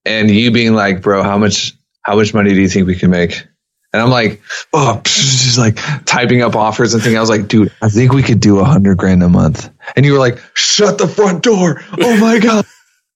and 0.04 0.30
you 0.30 0.50
being 0.50 0.74
like, 0.74 1.02
bro, 1.02 1.22
how 1.22 1.38
much, 1.38 1.74
how 2.02 2.16
much 2.16 2.34
money 2.34 2.50
do 2.50 2.60
you 2.60 2.68
think 2.68 2.86
we 2.86 2.96
can 2.96 3.10
make? 3.10 3.46
And 3.92 4.00
I'm 4.00 4.10
like, 4.10 4.40
oh, 4.72 5.00
just 5.04 5.58
like 5.58 5.76
typing 6.04 6.42
up 6.42 6.54
offers 6.56 6.94
and 6.94 7.02
thinking. 7.02 7.16
I 7.18 7.20
was 7.20 7.30
like, 7.30 7.48
dude, 7.48 7.72
I 7.82 7.88
think 7.88 8.12
we 8.12 8.22
could 8.22 8.40
do 8.40 8.58
a 8.60 8.64
hundred 8.64 8.98
grand 8.98 9.22
a 9.22 9.28
month. 9.28 9.70
And 9.96 10.06
you 10.06 10.12
were 10.12 10.18
like, 10.18 10.40
shut 10.54 10.98
the 10.98 11.08
front 11.08 11.42
door. 11.42 11.82
Oh 11.98 12.16
my 12.18 12.38
God. 12.42 12.64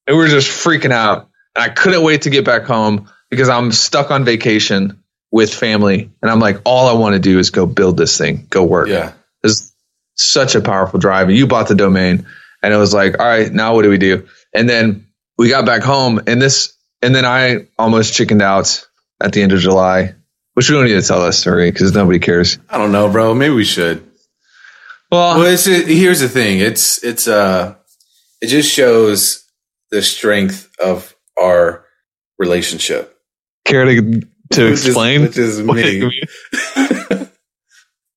and 0.07 0.17
we 0.17 0.23
were 0.23 0.29
just 0.29 0.49
freaking 0.51 0.93
out. 0.93 1.29
And 1.55 1.65
I 1.65 1.69
couldn't 1.69 2.03
wait 2.03 2.23
to 2.23 2.31
get 2.31 2.45
back 2.45 2.65
home 2.65 3.09
because 3.31 3.49
I'm 3.49 3.71
stuck 3.73 4.11
on 4.11 4.25
vacation 4.25 5.03
with 5.31 5.53
family. 5.55 6.11
And 6.23 6.31
I'm 6.31 6.41
like, 6.41 6.61
all 6.65 6.89
I 6.89 6.99
want 6.99 7.15
to 7.15 7.21
do 7.21 7.39
is 7.39 7.51
go 7.51 7.67
build 7.67 7.97
this 7.97 8.19
thing, 8.19 8.47
go 8.51 8.65
work. 8.65 8.89
Yeah. 8.89 9.13
It's 9.43 9.74
such 10.15 10.55
a 10.55 10.61
powerful 10.61 10.99
drive. 10.99 11.29
And 11.29 11.37
you 11.37 11.47
bought 11.47 11.69
the 11.69 11.75
domain. 11.75 12.27
And 12.63 12.73
it 12.73 12.77
was 12.79 12.95
like, 12.95 13.19
all 13.21 13.27
right, 13.27 13.53
now 13.53 13.75
what 13.75 13.83
do 13.83 13.91
we 13.91 13.99
do? 13.99 14.27
And 14.55 14.69
then 14.69 15.07
we 15.37 15.49
got 15.51 15.67
back 15.67 15.83
home 15.83 16.21
and 16.27 16.41
this, 16.41 16.73
and 17.03 17.15
then 17.15 17.25
I 17.27 17.67
almost 17.79 18.15
chickened 18.15 18.41
out 18.43 18.87
at 19.23 19.33
the 19.33 19.43
end 19.43 19.53
of 19.53 19.59
July, 19.61 20.15
which 20.55 20.71
we 20.71 20.77
don't 20.77 20.87
need 20.87 20.95
to 21.01 21.03
tell 21.07 21.23
that 21.25 21.35
story 21.35 21.71
because 21.71 21.93
nobody 21.93 22.19
cares. 22.19 22.59
I 22.71 22.79
don't 22.79 22.93
know, 22.93 23.11
bro. 23.11 23.35
Maybe 23.35 23.55
we 23.55 23.65
should. 23.65 24.03
Well, 25.11 25.39
Well, 25.39 25.47
it's 25.47 25.67
here's 25.67 26.21
the 26.21 26.29
thing. 26.29 26.61
It's 26.61 27.03
it's 27.05 27.29
uh 27.29 27.75
it 28.41 28.47
just 28.47 28.73
shows 28.73 29.45
the 29.91 30.01
strength 30.03 30.71
of 30.83 31.15
our 31.41 31.85
relationship. 32.39 33.15
care 33.67 33.85
to, 33.85 33.95
to 34.01 34.21
Which 34.21 34.59
is- 34.59 34.87
explain? 34.87 35.23
which 35.23 35.37
is 35.39 35.61
me. 35.63 36.11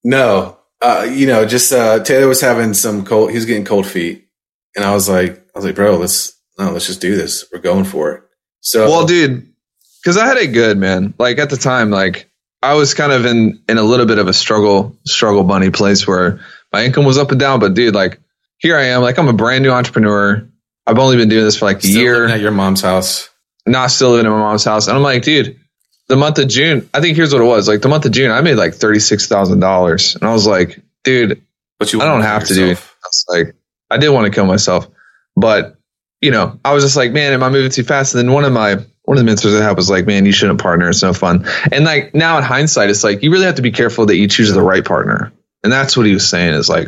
no, 0.03 0.57
uh, 0.81 1.07
you 1.11 1.27
know, 1.27 1.45
just 1.45 1.73
uh, 1.73 2.03
Taylor 2.03 2.27
was 2.27 2.41
having 2.41 2.73
some 2.73 3.05
cold. 3.05 3.29
He 3.31 3.35
was 3.35 3.45
getting 3.45 3.65
cold 3.65 3.87
feet, 3.87 4.27
and 4.75 4.85
I 4.85 4.93
was 4.93 5.09
like, 5.09 5.37
I 5.37 5.57
was 5.57 5.65
like, 5.65 5.75
bro, 5.75 5.97
let's 5.97 6.39
no, 6.57 6.71
let's 6.71 6.87
just 6.87 7.01
do 7.01 7.15
this. 7.15 7.45
We're 7.51 7.59
going 7.59 7.85
for 7.85 8.11
it. 8.11 8.23
So, 8.61 8.87
Well, 8.89 9.05
dude, 9.05 9.53
because 10.01 10.17
I 10.17 10.25
had 10.25 10.37
it 10.37 10.47
good, 10.47 10.77
man. 10.77 11.13
Like 11.17 11.39
at 11.39 11.49
the 11.49 11.57
time, 11.57 11.89
like 11.89 12.29
I 12.61 12.73
was 12.73 12.93
kind 12.93 13.11
of 13.11 13.25
in 13.25 13.61
in 13.69 13.77
a 13.77 13.83
little 13.83 14.05
bit 14.05 14.17
of 14.19 14.27
a 14.27 14.33
struggle 14.33 14.97
struggle 15.05 15.43
bunny 15.43 15.69
place 15.69 16.07
where 16.07 16.39
my 16.71 16.83
income 16.85 17.05
was 17.05 17.17
up 17.17 17.31
and 17.31 17.39
down. 17.39 17.59
But 17.59 17.73
dude, 17.73 17.95
like 17.95 18.19
here 18.57 18.77
I 18.77 18.85
am, 18.85 19.01
like 19.01 19.17
I'm 19.19 19.27
a 19.27 19.33
brand 19.33 19.63
new 19.63 19.71
entrepreneur. 19.71 20.47
I've 20.85 20.99
only 20.99 21.17
been 21.17 21.29
doing 21.29 21.43
this 21.43 21.57
for 21.57 21.65
like 21.65 21.83
a 21.83 21.87
year, 21.87 22.27
at 22.27 22.39
your 22.39 22.51
mom's 22.51 22.81
house. 22.81 23.29
not 23.65 23.91
still 23.91 24.11
living 24.11 24.25
in 24.25 24.31
my 24.31 24.37
mom's 24.37 24.63
house. 24.63 24.87
And 24.87 24.95
I'm 24.95 25.03
like, 25.03 25.23
dude, 25.23 25.59
the 26.07 26.15
month 26.15 26.39
of 26.39 26.47
June, 26.47 26.89
I 26.93 27.01
think 27.01 27.15
here's 27.17 27.33
what 27.33 27.41
it 27.41 27.45
was. 27.45 27.67
Like 27.67 27.81
the 27.81 27.89
month 27.89 28.05
of 28.05 28.11
June, 28.11 28.31
I 28.31 28.41
made 28.41 28.55
like 28.55 28.73
thirty 28.73 28.99
six 28.99 29.27
thousand 29.27 29.59
dollars, 29.59 30.15
and 30.15 30.23
I 30.23 30.31
was 30.33 30.47
like, 30.47 30.79
dude, 31.03 31.41
But 31.79 31.91
you, 31.93 32.01
I 32.01 32.05
don't 32.05 32.21
have 32.21 32.45
to 32.45 32.53
do 32.53 32.65
it. 32.65 32.69
yourself. 32.69 32.95
I 33.03 33.07
was 33.07 33.25
like, 33.29 33.55
I 33.89 33.97
did 33.97 34.09
want 34.09 34.25
to 34.25 34.31
kill 34.31 34.45
myself, 34.45 34.87
but 35.35 35.75
you 36.21 36.31
know, 36.31 36.59
I 36.65 36.73
was 36.73 36.83
just 36.83 36.95
like, 36.97 37.11
man, 37.11 37.33
am 37.33 37.43
I 37.43 37.49
moving 37.49 37.69
too 37.71 37.83
fast? 37.83 38.15
And 38.15 38.27
then 38.27 38.33
one 38.33 38.43
of 38.43 38.51
my 38.53 38.75
one 39.03 39.17
of 39.17 39.23
the 39.23 39.23
mentors 39.23 39.53
I 39.55 39.63
had 39.63 39.77
was 39.77 39.89
like, 39.89 40.05
man, 40.05 40.25
you 40.25 40.31
shouldn't 40.31 40.59
partner. 40.61 40.89
It's 40.89 41.01
no 41.03 41.13
fun. 41.13 41.45
And 41.71 41.85
like 41.85 42.13
now 42.15 42.37
in 42.37 42.43
hindsight, 42.43 42.89
it's 42.89 43.03
like 43.03 43.21
you 43.23 43.31
really 43.31 43.45
have 43.45 43.55
to 43.55 43.61
be 43.61 43.71
careful 43.71 44.05
that 44.07 44.17
you 44.17 44.27
choose 44.27 44.51
the 44.51 44.61
right 44.61 44.83
partner. 44.83 45.31
And 45.63 45.71
that's 45.71 45.95
what 45.95 46.05
he 46.05 46.13
was 46.13 46.27
saying 46.27 46.53
is 46.55 46.67
like, 46.69 46.87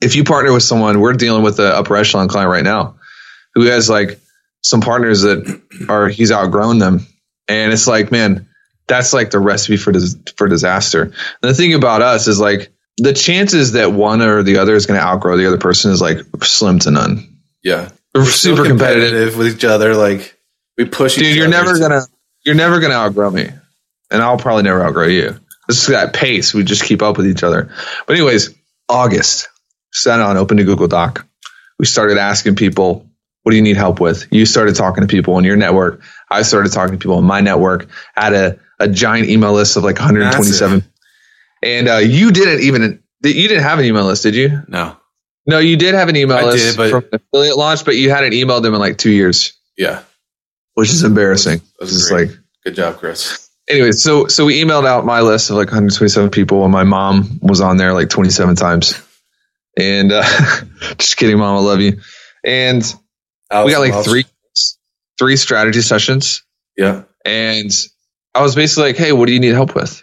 if 0.00 0.16
you 0.16 0.24
partner 0.24 0.52
with 0.52 0.62
someone, 0.62 1.00
we're 1.00 1.12
dealing 1.12 1.42
with 1.42 1.56
the 1.58 1.76
upper 1.76 1.96
echelon 1.96 2.28
client 2.28 2.50
right 2.50 2.64
now 2.64 2.96
who 3.54 3.62
has 3.66 3.88
like 3.90 4.18
some 4.62 4.80
partners 4.80 5.22
that 5.22 5.60
are 5.88 6.08
he's 6.08 6.32
outgrown 6.32 6.78
them. 6.78 7.06
And 7.48 7.72
it's 7.72 7.86
like, 7.86 8.10
man, 8.10 8.48
that's 8.90 9.12
like 9.12 9.30
the 9.30 9.38
recipe 9.38 9.76
for 9.76 9.92
dis- 9.92 10.16
for 10.36 10.48
disaster. 10.48 11.02
And 11.04 11.14
the 11.42 11.54
thing 11.54 11.74
about 11.74 12.02
us 12.02 12.26
is 12.26 12.40
like 12.40 12.72
the 12.98 13.12
chances 13.12 13.72
that 13.72 13.92
one 13.92 14.20
or 14.20 14.42
the 14.42 14.58
other 14.58 14.74
is 14.74 14.86
going 14.86 14.98
to 15.00 15.06
outgrow 15.06 15.36
the 15.36 15.46
other 15.46 15.58
person 15.58 15.92
is 15.92 16.00
like 16.00 16.18
slim 16.42 16.80
to 16.80 16.90
none. 16.90 17.40
Yeah. 17.62 17.90
We're 18.14 18.24
super 18.26 18.64
competitive. 18.66 19.36
with 19.36 19.46
each 19.54 19.64
other. 19.64 19.94
Like 19.94 20.36
we 20.76 20.84
push 20.86 21.14
Dude, 21.14 21.26
each 21.26 21.36
you're 21.36 21.46
other. 21.46 21.64
never 21.64 21.78
gonna 21.78 22.02
you're 22.44 22.56
never 22.56 22.80
gonna 22.80 22.94
outgrow 22.94 23.30
me. 23.30 23.48
And 24.10 24.20
I'll 24.22 24.38
probably 24.38 24.64
never 24.64 24.82
outgrow 24.82 25.06
you. 25.06 25.38
This 25.68 25.82
is 25.82 25.86
that 25.88 26.12
pace. 26.12 26.52
We 26.52 26.64
just 26.64 26.82
keep 26.82 27.00
up 27.00 27.16
with 27.16 27.28
each 27.28 27.44
other. 27.44 27.70
But 28.06 28.16
anyways, 28.16 28.50
August. 28.88 29.48
Sat 29.92 30.20
on 30.20 30.36
open 30.36 30.56
to 30.56 30.64
Google 30.64 30.88
Doc. 30.88 31.26
We 31.78 31.86
started 31.86 32.18
asking 32.18 32.56
people, 32.56 33.06
what 33.42 33.50
do 33.52 33.56
you 33.56 33.62
need 33.62 33.76
help 33.76 34.00
with? 34.00 34.26
You 34.32 34.46
started 34.46 34.74
talking 34.74 35.02
to 35.02 35.08
people 35.08 35.38
in 35.38 35.44
your 35.44 35.56
network. 35.56 36.02
I 36.30 36.42
started 36.42 36.72
talking 36.72 36.92
to 36.94 36.98
people 36.98 37.18
in 37.18 37.24
my 37.24 37.40
network. 37.40 37.88
Had 38.14 38.34
a, 38.34 38.58
a 38.80 38.88
giant 38.88 39.28
email 39.28 39.52
list 39.52 39.76
of 39.76 39.84
like 39.84 39.96
127. 39.98 40.82
And 41.62 41.88
uh, 41.88 41.96
you 41.96 42.30
didn't 42.32 42.62
even 42.64 43.02
you 43.22 43.48
didn't 43.48 43.62
have 43.62 43.78
an 43.78 43.84
email 43.84 44.04
list, 44.04 44.22
did 44.24 44.34
you? 44.34 44.62
No. 44.66 44.96
No, 45.46 45.58
you 45.58 45.76
did 45.76 45.94
have 45.94 46.08
an 46.08 46.16
email 46.16 46.36
I 46.38 46.42
list 46.44 46.76
did, 46.76 46.76
but- 46.76 46.90
from 46.90 47.04
affiliate 47.12 47.56
launch, 47.56 47.84
but 47.84 47.96
you 47.96 48.10
hadn't 48.10 48.32
emailed 48.32 48.62
them 48.62 48.74
in 48.74 48.80
like 48.80 48.98
two 48.98 49.10
years, 49.10 49.52
Yeah. 49.76 50.02
which 50.74 50.90
is 50.90 51.02
embarrassing. 51.04 51.60
Just 51.80 52.10
great. 52.10 52.28
like 52.30 52.38
Good 52.64 52.74
job, 52.76 52.98
Chris. 52.98 53.48
anyway, 53.68 53.92
so 53.92 54.26
so 54.26 54.44
we 54.46 54.62
emailed 54.62 54.86
out 54.86 55.04
my 55.06 55.20
list 55.22 55.50
of 55.50 55.56
like 55.56 55.68
127 55.68 56.30
people, 56.30 56.62
and 56.64 56.72
my 56.72 56.84
mom 56.84 57.38
was 57.42 57.60
on 57.60 57.76
there 57.78 57.92
like 57.94 58.08
27 58.10 58.54
times. 58.56 59.00
And 59.78 60.12
uh, 60.12 60.22
just 60.98 61.16
kidding, 61.16 61.38
mom, 61.38 61.56
I 61.56 61.60
love 61.60 61.80
you. 61.80 62.00
And 62.44 62.82
we 63.64 63.72
got 63.72 63.80
like 63.80 64.04
three 64.04 64.24
three 65.18 65.36
strategy 65.36 65.82
sessions, 65.82 66.42
Yeah. 66.76 67.02
and 67.24 67.70
I 68.34 68.42
was 68.42 68.54
basically 68.54 68.84
like, 68.90 68.96
"Hey, 68.96 69.12
what 69.12 69.26
do 69.26 69.32
you 69.32 69.40
need 69.40 69.54
help 69.54 69.74
with?" 69.74 70.02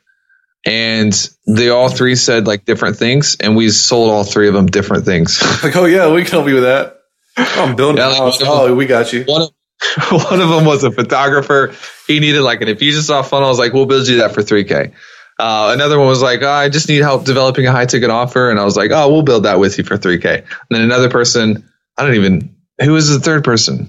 And 0.66 1.14
they 1.48 1.70
all 1.70 1.90
three 1.90 2.16
said 2.16 2.46
like 2.48 2.66
different 2.66 2.98
things, 2.98 3.38
and 3.40 3.56
we 3.56 3.70
sold 3.70 4.10
all 4.12 4.24
three 4.24 4.48
of 4.48 4.54
them 4.54 4.66
different 4.66 5.06
things. 5.06 5.42
Like, 5.64 5.76
oh 5.76 5.86
yeah, 5.86 6.12
we 6.12 6.24
can 6.24 6.32
help 6.32 6.48
you 6.48 6.56
with 6.56 6.64
that. 6.64 7.00
Oh, 7.38 7.66
I'm 7.66 7.76
building 7.76 7.98
Yeah, 7.98 8.12
a 8.12 8.16
house. 8.16 8.42
of 8.42 8.48
Oh, 8.48 8.76
we 8.76 8.86
got 8.86 9.14
you. 9.14 9.24
one 9.26 9.44
of 9.44 9.50
one 10.12 10.42
of 10.42 10.50
them 10.50 10.66
was 10.66 10.84
a 10.84 10.92
photographer. 10.92 11.74
He 12.08 12.20
needed 12.20 12.42
like 12.42 12.62
an 12.62 12.68
Infusionsoft 12.68 13.28
funnel. 13.30 13.46
I 13.48 13.50
was 13.50 13.60
like, 13.60 13.74
we'll 13.74 13.86
build 13.86 14.08
you 14.08 14.18
that 14.18 14.34
for 14.34 14.42
3K. 14.42 14.92
Uh, 15.40 15.72
another 15.76 16.00
one 16.00 16.08
was 16.08 16.22
like, 16.22 16.42
oh, 16.42 16.50
I 16.50 16.68
just 16.70 16.90
need 16.90 16.98
help 17.04 17.26
developing 17.26 17.68
a 17.68 17.72
high 17.72 17.86
ticket 17.86 18.10
offer. 18.10 18.50
And 18.50 18.60
I 18.60 18.66
was 18.66 18.76
like, 18.76 18.90
oh, 18.92 19.12
we'll 19.14 19.22
build 19.22 19.44
that 19.44 19.60
with 19.60 19.78
you 19.78 19.84
for 19.84 19.96
3K. 19.96 20.38
And 20.40 20.46
then 20.72 20.82
another 20.82 21.10
person, 21.12 21.70
I 21.96 22.04
don't 22.04 22.16
even, 22.16 22.56
who 22.82 22.94
was 22.94 23.08
the 23.10 23.20
third 23.20 23.44
person? 23.44 23.88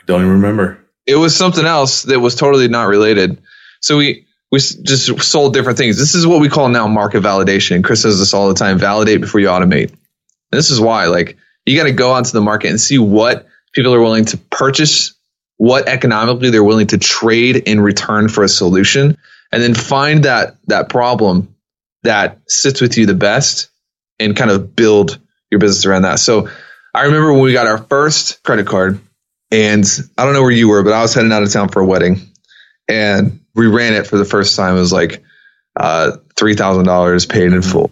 I 0.00 0.04
don't 0.06 0.22
even 0.22 0.32
remember. 0.32 0.78
It 1.06 1.16
was 1.16 1.36
something 1.36 1.66
else 1.66 2.04
that 2.04 2.18
was 2.18 2.34
totally 2.34 2.68
not 2.68 2.84
related. 2.88 3.42
So 3.80 3.98
we, 3.98 4.26
we 4.50 4.58
just 4.58 5.22
sold 5.22 5.54
different 5.54 5.78
things. 5.78 5.98
This 5.98 6.14
is 6.14 6.26
what 6.26 6.40
we 6.40 6.48
call 6.48 6.68
now 6.68 6.86
market 6.86 7.22
validation. 7.22 7.82
Chris 7.84 8.02
says 8.02 8.18
this 8.18 8.34
all 8.34 8.48
the 8.48 8.54
time 8.54 8.78
validate 8.78 9.20
before 9.20 9.40
you 9.40 9.48
automate. 9.48 9.90
And 9.90 10.58
this 10.58 10.70
is 10.70 10.80
why, 10.80 11.06
like, 11.06 11.36
you 11.64 11.76
got 11.76 11.84
to 11.84 11.92
go 11.92 12.12
onto 12.12 12.32
the 12.32 12.40
market 12.40 12.70
and 12.70 12.80
see 12.80 12.98
what 12.98 13.46
people 13.72 13.94
are 13.94 14.00
willing 14.00 14.24
to 14.26 14.36
purchase, 14.36 15.14
what 15.56 15.88
economically 15.88 16.50
they're 16.50 16.64
willing 16.64 16.88
to 16.88 16.98
trade 16.98 17.56
in 17.56 17.80
return 17.80 18.28
for 18.28 18.42
a 18.42 18.48
solution, 18.48 19.16
and 19.52 19.62
then 19.62 19.74
find 19.74 20.24
that 20.24 20.56
that 20.66 20.88
problem 20.88 21.54
that 22.02 22.38
sits 22.48 22.80
with 22.80 22.96
you 22.96 23.06
the 23.06 23.14
best 23.14 23.68
and 24.18 24.36
kind 24.36 24.50
of 24.50 24.74
build 24.74 25.18
your 25.50 25.60
business 25.60 25.86
around 25.86 26.02
that. 26.02 26.18
So 26.18 26.48
I 26.94 27.04
remember 27.04 27.32
when 27.32 27.42
we 27.42 27.52
got 27.52 27.66
our 27.66 27.78
first 27.78 28.42
credit 28.42 28.66
card, 28.66 29.00
and 29.50 29.84
I 30.16 30.24
don't 30.24 30.32
know 30.32 30.42
where 30.42 30.50
you 30.50 30.68
were, 30.68 30.82
but 30.82 30.92
I 30.92 31.02
was 31.02 31.14
heading 31.14 31.32
out 31.32 31.42
of 31.42 31.52
town 31.52 31.68
for 31.68 31.80
a 31.80 31.86
wedding, 31.86 32.20
and 32.88 33.39
we 33.54 33.66
ran 33.66 33.94
it 33.94 34.06
for 34.06 34.18
the 34.18 34.24
first 34.24 34.56
time. 34.56 34.76
It 34.76 34.80
was 34.80 34.92
like 34.92 35.22
uh, 35.76 36.12
three 36.36 36.54
thousand 36.54 36.84
dollars 36.84 37.26
paid 37.26 37.52
in 37.52 37.62
full, 37.62 37.90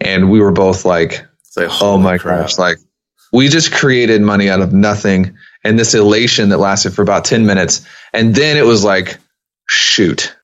and 0.00 0.30
we 0.30 0.40
were 0.40 0.52
both 0.52 0.84
like, 0.84 1.26
like, 1.56 1.68
"Oh 1.80 1.98
my 1.98 2.18
crap. 2.18 2.42
gosh!" 2.42 2.58
Like 2.58 2.78
we 3.32 3.48
just 3.48 3.72
created 3.72 4.22
money 4.22 4.50
out 4.50 4.60
of 4.60 4.72
nothing, 4.72 5.36
and 5.64 5.78
this 5.78 5.94
elation 5.94 6.50
that 6.50 6.58
lasted 6.58 6.94
for 6.94 7.02
about 7.02 7.24
ten 7.24 7.46
minutes, 7.46 7.86
and 8.12 8.34
then 8.34 8.56
it 8.56 8.64
was 8.66 8.84
like, 8.84 9.18
"Shoot, 9.68 10.34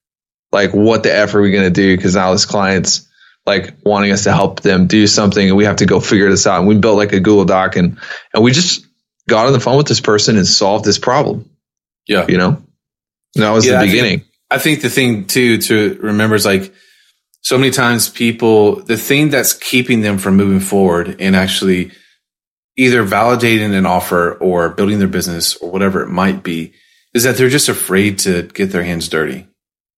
like 0.53 0.73
what 0.73 1.03
the 1.03 1.15
f 1.15 1.35
are 1.35 1.41
we 1.41 1.53
gonna 1.53 1.71
do?" 1.71 1.97
Because 1.97 2.15
now 2.15 2.33
this 2.33 2.47
client's 2.47 3.09
like 3.45 3.75
wanting 3.85 4.11
us 4.11 4.25
to 4.25 4.33
help 4.33 4.61
them 4.61 4.87
do 4.87 5.07
something, 5.07 5.49
and 5.49 5.57
we 5.57 5.65
have 5.65 5.77
to 5.77 5.87
go 5.87 6.01
figure 6.01 6.31
this 6.31 6.47
out. 6.47 6.59
And 6.59 6.69
we 6.69 6.77
built 6.77 6.97
like 6.97 7.13
a 7.13 7.21
Google 7.21 7.45
Doc, 7.45 7.77
and 7.77 7.99
and 8.35 8.43
we 8.43 8.53
just 8.53 8.85
got 9.29 9.47
on 9.47 9.53
the 9.53 9.61
phone 9.61 9.77
with 9.77 9.89
this 9.89 10.01
person 10.01 10.37
and 10.37 10.47
solved 10.47 10.85
this 10.85 10.99
problem. 10.99 11.49
Yeah. 12.07 12.27
You 12.29 12.39
know, 12.39 12.63
that 13.37 13.51
was 13.51 13.67
Yeah, 13.67 13.81
the 13.81 13.87
beginning. 13.87 14.25
I 14.51 14.59
think 14.59 14.83
the 14.83 14.91
thing 14.91 15.27
too 15.27 15.59
to 15.59 15.99
remember 16.03 16.37
is 16.37 16.47
like 16.47 16.73
so 17.43 17.59
many 17.59 17.71
times 17.71 18.09
people, 18.09 18.77
the 18.83 18.97
thing 18.97 19.31
that's 19.31 19.53
keeping 19.53 20.01
them 20.03 20.19
from 20.19 20.37
moving 20.37 20.61
forward 20.61 21.17
and 21.21 21.37
actually 21.37 21.93
either 22.77 23.05
validating 23.05 23.75
an 23.75 23.87
offer 23.87 24.35
or 24.35 24.69
building 24.71 24.99
their 24.99 25.09
business 25.09 25.57
or 25.57 25.71
whatever 25.71 26.03
it 26.03 26.09
might 26.09 26.43
be 26.43 26.75
is 27.15 27.25
that 27.25 27.37
they're 27.37 27.49
just 27.49 27.69
afraid 27.69 28.19
to 28.21 28.43
get 28.55 28.73
their 28.73 28.85
hands 28.85 29.09
dirty. 29.09 29.47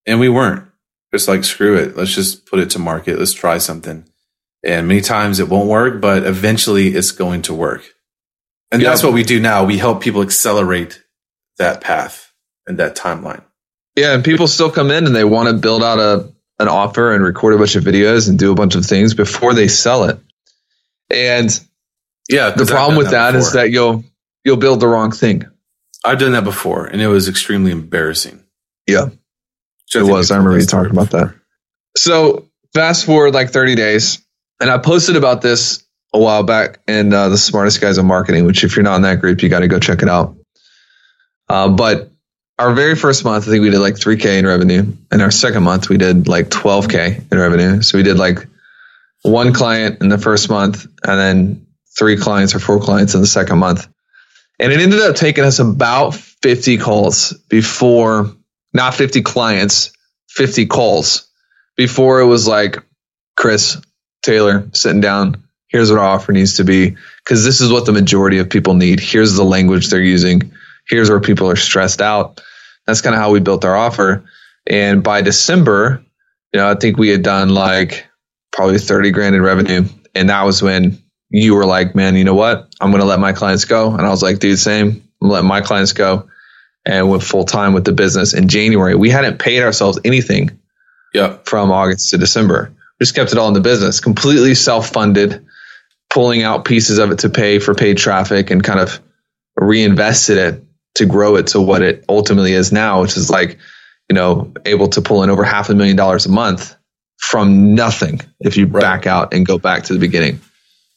And 0.06 0.20
we 0.20 0.28
weren't 0.28 0.64
just 1.12 1.28
like, 1.28 1.44
screw 1.44 1.76
it. 1.76 1.96
Let's 1.96 2.14
just 2.14 2.46
put 2.46 2.60
it 2.60 2.70
to 2.70 2.78
market. 2.78 3.18
Let's 3.18 3.32
try 3.32 3.58
something. 3.58 4.04
And 4.64 4.88
many 4.88 5.00
times 5.00 5.40
it 5.40 5.48
won't 5.48 5.68
work, 5.68 6.00
but 6.00 6.24
eventually 6.24 6.88
it's 6.88 7.10
going 7.12 7.42
to 7.42 7.54
work. 7.54 7.82
And 8.70 8.82
Yeah. 8.82 8.90
that's 8.90 9.02
what 9.02 9.12
we 9.12 9.24
do 9.24 9.40
now. 9.40 9.64
We 9.64 9.78
help 9.78 10.00
people 10.02 10.22
accelerate 10.22 11.02
that 11.58 11.80
path 11.80 12.27
and 12.68 12.78
that 12.78 12.94
timeline. 12.94 13.42
Yeah, 13.96 14.14
and 14.14 14.24
people 14.24 14.46
still 14.46 14.70
come 14.70 14.90
in 14.92 15.06
and 15.06 15.16
they 15.16 15.24
want 15.24 15.48
to 15.48 15.54
build 15.54 15.82
out 15.82 15.98
a 15.98 16.32
an 16.60 16.68
offer 16.68 17.12
and 17.14 17.22
record 17.24 17.54
a 17.54 17.58
bunch 17.58 17.76
of 17.76 17.84
videos 17.84 18.28
and 18.28 18.38
do 18.38 18.50
a 18.52 18.54
bunch 18.54 18.74
of 18.74 18.84
things 18.84 19.14
before 19.14 19.54
they 19.54 19.68
sell 19.68 20.04
it. 20.04 20.18
And 21.10 21.48
Yeah. 22.28 22.50
the 22.50 22.66
problem 22.66 22.98
with 22.98 23.10
that 23.10 23.34
is 23.36 23.52
that 23.52 23.70
you'll 23.70 24.04
you'll 24.44 24.56
build 24.56 24.80
the 24.80 24.88
wrong 24.88 25.10
thing. 25.12 25.44
I've 26.04 26.18
done 26.18 26.32
that 26.32 26.44
before 26.44 26.86
and 26.86 27.00
it 27.00 27.06
was 27.08 27.28
extremely 27.28 27.70
embarrassing. 27.70 28.42
Yeah. 28.86 29.04
Which 29.06 29.14
It 29.94 30.00
think 30.00 30.10
was. 30.10 30.30
I 30.30 30.36
remember 30.36 30.58
you 30.58 30.66
talking 30.66 30.90
about 30.92 31.10
that. 31.10 31.34
So 31.96 32.48
fast 32.74 33.06
forward 33.06 33.34
like 33.34 33.50
30 33.50 33.74
days, 33.74 34.20
and 34.60 34.70
I 34.70 34.78
posted 34.78 35.16
about 35.16 35.40
this 35.42 35.82
a 36.12 36.18
while 36.18 36.42
back 36.42 36.80
in 36.88 37.12
uh, 37.12 37.28
the 37.28 37.38
smartest 37.38 37.80
guys 37.80 37.98
in 37.98 38.06
marketing. 38.06 38.46
Which, 38.46 38.64
if 38.64 38.76
you're 38.76 38.82
not 38.82 38.96
in 38.96 39.02
that 39.02 39.20
group, 39.20 39.42
you 39.42 39.48
got 39.48 39.60
to 39.60 39.68
go 39.68 39.78
check 39.78 40.02
it 40.02 40.08
out. 40.08 40.36
Uh, 41.48 41.68
but 41.68 42.07
our 42.58 42.72
very 42.74 42.96
first 42.96 43.24
month, 43.24 43.46
I 43.46 43.50
think 43.50 43.62
we 43.62 43.70
did 43.70 43.78
like 43.78 43.94
3K 43.94 44.38
in 44.38 44.46
revenue, 44.46 44.92
and 45.10 45.22
our 45.22 45.30
second 45.30 45.62
month 45.62 45.88
we 45.88 45.96
did 45.96 46.26
like 46.26 46.48
12K 46.48 47.32
in 47.32 47.38
revenue. 47.38 47.82
So 47.82 47.98
we 47.98 48.02
did 48.02 48.18
like 48.18 48.46
one 49.22 49.52
client 49.52 50.00
in 50.00 50.08
the 50.08 50.18
first 50.18 50.50
month, 50.50 50.86
and 51.04 51.18
then 51.20 51.66
three 51.96 52.16
clients 52.16 52.54
or 52.54 52.58
four 52.58 52.80
clients 52.80 53.14
in 53.14 53.20
the 53.20 53.26
second 53.26 53.58
month. 53.58 53.88
And 54.58 54.72
it 54.72 54.80
ended 54.80 55.00
up 55.00 55.14
taking 55.14 55.44
us 55.44 55.60
about 55.60 56.14
50 56.14 56.78
calls 56.78 57.32
before, 57.48 58.32
not 58.72 58.94
50 58.94 59.22
clients, 59.22 59.92
50 60.30 60.66
calls 60.66 61.28
before 61.76 62.20
it 62.20 62.26
was 62.26 62.48
like, 62.48 62.78
Chris, 63.36 63.80
Taylor, 64.22 64.68
sitting 64.72 65.00
down. 65.00 65.44
Here's 65.68 65.90
what 65.90 66.00
our 66.00 66.06
offer 66.06 66.32
needs 66.32 66.56
to 66.56 66.64
be 66.64 66.96
because 67.22 67.44
this 67.44 67.60
is 67.60 67.70
what 67.70 67.86
the 67.86 67.92
majority 67.92 68.38
of 68.38 68.50
people 68.50 68.74
need. 68.74 69.00
Here's 69.00 69.34
the 69.34 69.44
language 69.44 69.88
they're 69.88 70.00
using. 70.00 70.52
Here's 70.88 71.10
where 71.10 71.20
people 71.20 71.50
are 71.50 71.56
stressed 71.56 72.00
out. 72.00 72.40
That's 72.88 73.02
kind 73.02 73.14
of 73.14 73.20
how 73.20 73.30
we 73.30 73.40
built 73.40 73.66
our 73.66 73.76
offer. 73.76 74.24
And 74.66 75.02
by 75.02 75.20
December, 75.20 76.02
you 76.54 76.58
know, 76.58 76.70
I 76.70 76.74
think 76.74 76.96
we 76.96 77.10
had 77.10 77.22
done 77.22 77.50
like 77.50 78.06
probably 78.50 78.78
30 78.78 79.10
grand 79.10 79.34
in 79.36 79.42
revenue. 79.42 79.84
And 80.14 80.30
that 80.30 80.44
was 80.44 80.62
when 80.62 80.96
you 81.28 81.54
were 81.54 81.66
like, 81.66 81.94
man, 81.94 82.16
you 82.16 82.24
know 82.24 82.34
what? 82.34 82.74
I'm 82.80 82.90
going 82.90 83.02
to 83.02 83.06
let 83.06 83.20
my 83.20 83.34
clients 83.34 83.66
go. 83.66 83.92
And 83.92 84.00
I 84.00 84.08
was 84.08 84.22
like, 84.22 84.38
dude, 84.38 84.58
same. 84.58 85.06
I'm 85.20 85.28
letting 85.28 85.46
my 85.48 85.60
clients 85.60 85.92
go 85.92 86.30
and 86.86 87.10
went 87.10 87.22
full 87.22 87.44
time 87.44 87.74
with 87.74 87.84
the 87.84 87.92
business 87.92 88.32
in 88.32 88.48
January. 88.48 88.94
We 88.94 89.10
hadn't 89.10 89.38
paid 89.38 89.62
ourselves 89.62 90.00
anything 90.02 90.58
Yeah. 91.12 91.36
from 91.44 91.70
August 91.70 92.08
to 92.10 92.16
December. 92.18 92.72
We 92.98 93.04
just 93.04 93.14
kept 93.14 93.32
it 93.32 93.38
all 93.38 93.48
in 93.48 93.54
the 93.54 93.60
business, 93.60 94.00
completely 94.00 94.54
self 94.54 94.88
funded, 94.88 95.44
pulling 96.08 96.42
out 96.42 96.64
pieces 96.64 96.96
of 96.96 97.10
it 97.10 97.18
to 97.18 97.28
pay 97.28 97.58
for 97.58 97.74
paid 97.74 97.98
traffic 97.98 98.50
and 98.50 98.64
kind 98.64 98.80
of 98.80 98.98
reinvested 99.56 100.38
it 100.38 100.64
to 100.98 101.06
grow 101.06 101.36
it 101.36 101.48
to 101.48 101.60
what 101.60 101.82
it 101.82 102.04
ultimately 102.08 102.52
is 102.52 102.70
now, 102.72 103.02
which 103.02 103.16
is 103.16 103.30
like, 103.30 103.58
you 104.08 104.14
know, 104.14 104.52
able 104.64 104.88
to 104.88 105.02
pull 105.02 105.22
in 105.22 105.30
over 105.30 105.44
half 105.44 105.70
a 105.70 105.74
million 105.74 105.96
dollars 105.96 106.26
a 106.26 106.30
month 106.30 106.76
from 107.18 107.74
nothing 107.74 108.20
if 108.40 108.56
you 108.56 108.66
Right. 108.66 108.80
back 108.82 109.06
out 109.06 109.34
and 109.34 109.44
go 109.46 109.58
back 109.58 109.84
to 109.84 109.92
the 109.92 109.98
beginning. 109.98 110.40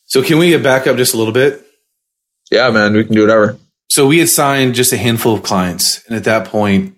So 0.05 0.21
can 0.23 0.37
we 0.39 0.49
get 0.49 0.61
back 0.63 0.87
up 0.87 0.97
just 0.97 1.13
a 1.13 1.17
little 1.17 1.33
bit? 1.33 1.65
Yeah, 2.51 2.69
man, 2.69 2.93
we 2.93 3.03
can 3.05 3.15
do 3.15 3.21
whatever. 3.21 3.57
So 3.89 4.07
we 4.07 4.19
had 4.19 4.29
signed 4.29 4.75
just 4.75 4.93
a 4.93 4.97
handful 4.97 5.33
of 5.33 5.43
clients. 5.43 6.05
And 6.05 6.15
at 6.15 6.25
that 6.25 6.47
point, 6.47 6.95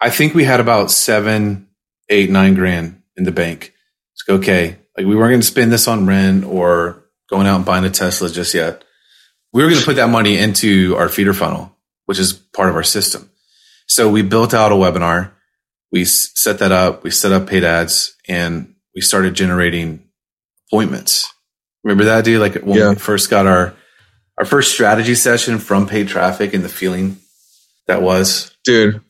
I 0.00 0.10
think 0.10 0.34
we 0.34 0.44
had 0.44 0.60
about 0.60 0.90
seven, 0.90 1.68
eight, 2.08 2.30
nine 2.30 2.54
grand 2.54 3.02
in 3.16 3.24
the 3.24 3.32
bank. 3.32 3.72
It's 4.14 4.24
like, 4.28 4.38
okay. 4.40 4.76
Like 4.96 5.06
we 5.06 5.16
weren't 5.16 5.30
going 5.32 5.40
to 5.40 5.46
spend 5.46 5.72
this 5.72 5.88
on 5.88 6.06
rent 6.06 6.44
or 6.44 7.02
going 7.30 7.46
out 7.46 7.56
and 7.56 7.64
buying 7.64 7.84
a 7.84 7.90
Tesla 7.90 8.28
just 8.28 8.54
yet. 8.54 8.84
We 9.52 9.62
were 9.62 9.68
going 9.68 9.80
to 9.80 9.86
put 9.86 9.96
that 9.96 10.08
money 10.08 10.36
into 10.38 10.96
our 10.96 11.08
feeder 11.08 11.32
funnel, 11.34 11.73
which 12.06 12.18
is 12.18 12.32
part 12.32 12.68
of 12.68 12.76
our 12.76 12.82
system. 12.82 13.30
So 13.86 14.10
we 14.10 14.22
built 14.22 14.54
out 14.54 14.72
a 14.72 14.74
webinar. 14.74 15.30
We 15.92 16.04
set 16.04 16.58
that 16.58 16.72
up. 16.72 17.04
We 17.04 17.10
set 17.10 17.32
up 17.32 17.46
paid 17.46 17.64
ads 17.64 18.14
and 18.28 18.74
we 18.94 19.00
started 19.00 19.34
generating 19.34 20.04
appointments. 20.68 21.30
Remember 21.82 22.04
that, 22.04 22.24
dude? 22.24 22.40
Like 22.40 22.54
when 22.56 22.78
Yeah. 22.78 22.88
we 22.90 22.94
first 22.96 23.30
got 23.30 23.46
our 23.46 23.74
our 24.38 24.44
first 24.44 24.72
strategy 24.72 25.14
session 25.14 25.58
from 25.58 25.86
paid 25.86 26.08
traffic 26.08 26.54
and 26.54 26.64
the 26.64 26.68
feeling 26.68 27.18
that 27.86 28.02
was. 28.02 28.50
dude 28.64 29.00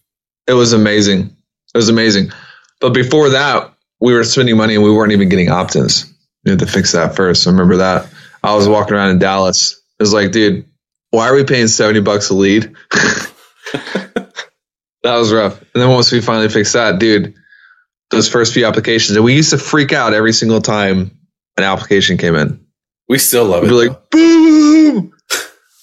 it 0.47 0.53
was 0.53 0.75
amazing 0.75 1.35
it 1.75 1.79
was 1.79 1.89
amazing 1.89 2.31
but 2.81 2.91
before 2.93 3.31
that 3.31 3.73
we 4.01 4.13
were 4.13 4.25
spending 4.25 4.57
money 4.59 4.75
and 4.75 4.85
we 4.85 4.91
weren't 4.93 5.13
even 5.13 5.31
getting 5.31 5.49
opt-ins 5.49 6.13
we 6.45 6.51
had 6.51 6.59
to 6.59 6.67
fix 6.67 6.93
that 6.93 7.17
first 7.17 7.47
I 7.47 7.51
remember 7.53 7.77
that 7.79 8.07
i 8.43 8.55
was 8.55 8.69
walking 8.69 8.93
around 8.95 9.11
in 9.11 9.19
dallas 9.19 9.73
it 9.99 10.03
was 10.03 10.13
like 10.13 10.33
dude 10.33 10.67
why 11.14 11.28
are 11.28 11.35
we 11.35 11.44
paying 11.44 11.68
70 11.68 12.00
bucks 12.00 12.30
a 12.30 12.35
lead 12.35 12.75
that 13.73 14.33
was 15.02 15.33
rough 15.33 15.61
and 15.61 15.83
then 15.83 15.90
once 15.90 16.11
we 16.12 16.21
finally 16.21 16.49
fixed 16.49 16.73
that 16.75 16.99
dude 16.99 17.35
those 18.11 18.28
first 18.28 18.52
few 18.54 18.66
applications 18.66 19.16
and 19.16 19.25
we 19.25 19.35
used 19.35 19.50
to 19.50 19.59
freak 19.59 19.92
out 19.92 20.14
every 20.14 20.33
single 20.33 20.61
time 20.61 21.18
an 21.56 21.64
application 21.64 22.16
came 22.18 22.35
in 22.37 22.64
We 23.09 23.18
still 23.18 23.44
love 23.44 23.62
We'd 23.62 23.71
it. 23.73 23.88
like, 23.88 24.11
boom. 24.11 25.12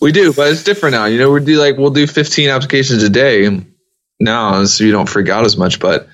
We 0.01 0.11
do, 0.11 0.33
but 0.33 0.51
it's 0.51 0.63
different 0.63 0.93
now. 0.95 1.05
You 1.05 1.19
know, 1.19 1.31
we 1.31 1.43
do 1.45 1.59
like 1.59 1.77
we'll 1.77 1.91
do 1.91 2.07
15 2.07 2.50
applications 2.50 3.03
a 3.03 3.09
day 3.09 3.47
now, 4.19 4.65
so 4.65 4.83
you 4.83 4.91
don't 4.91 5.07
freak 5.07 5.29
out 5.29 5.45
as 5.45 5.55
much. 5.55 5.79
But 5.79 6.07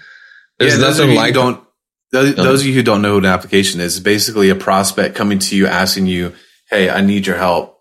there's 0.60 0.78
yeah, 0.78 0.88
nothing 0.90 1.16
like 1.16 1.34
don't 1.34 1.64
those, 2.12 2.36
those 2.36 2.62
of 2.62 2.68
you 2.68 2.74
who 2.74 2.84
don't 2.84 3.02
know 3.02 3.16
what 3.16 3.24
an 3.24 3.32
application 3.32 3.80
is, 3.80 4.00
basically 4.02 4.50
a 4.50 4.56
prospect 4.56 5.16
coming 5.16 5.40
to 5.40 5.56
you 5.56 5.68
asking 5.68 6.08
you, 6.08 6.34
"Hey, 6.70 6.90
I 6.90 7.00
need 7.00 7.28
your 7.28 7.38
help," 7.38 7.77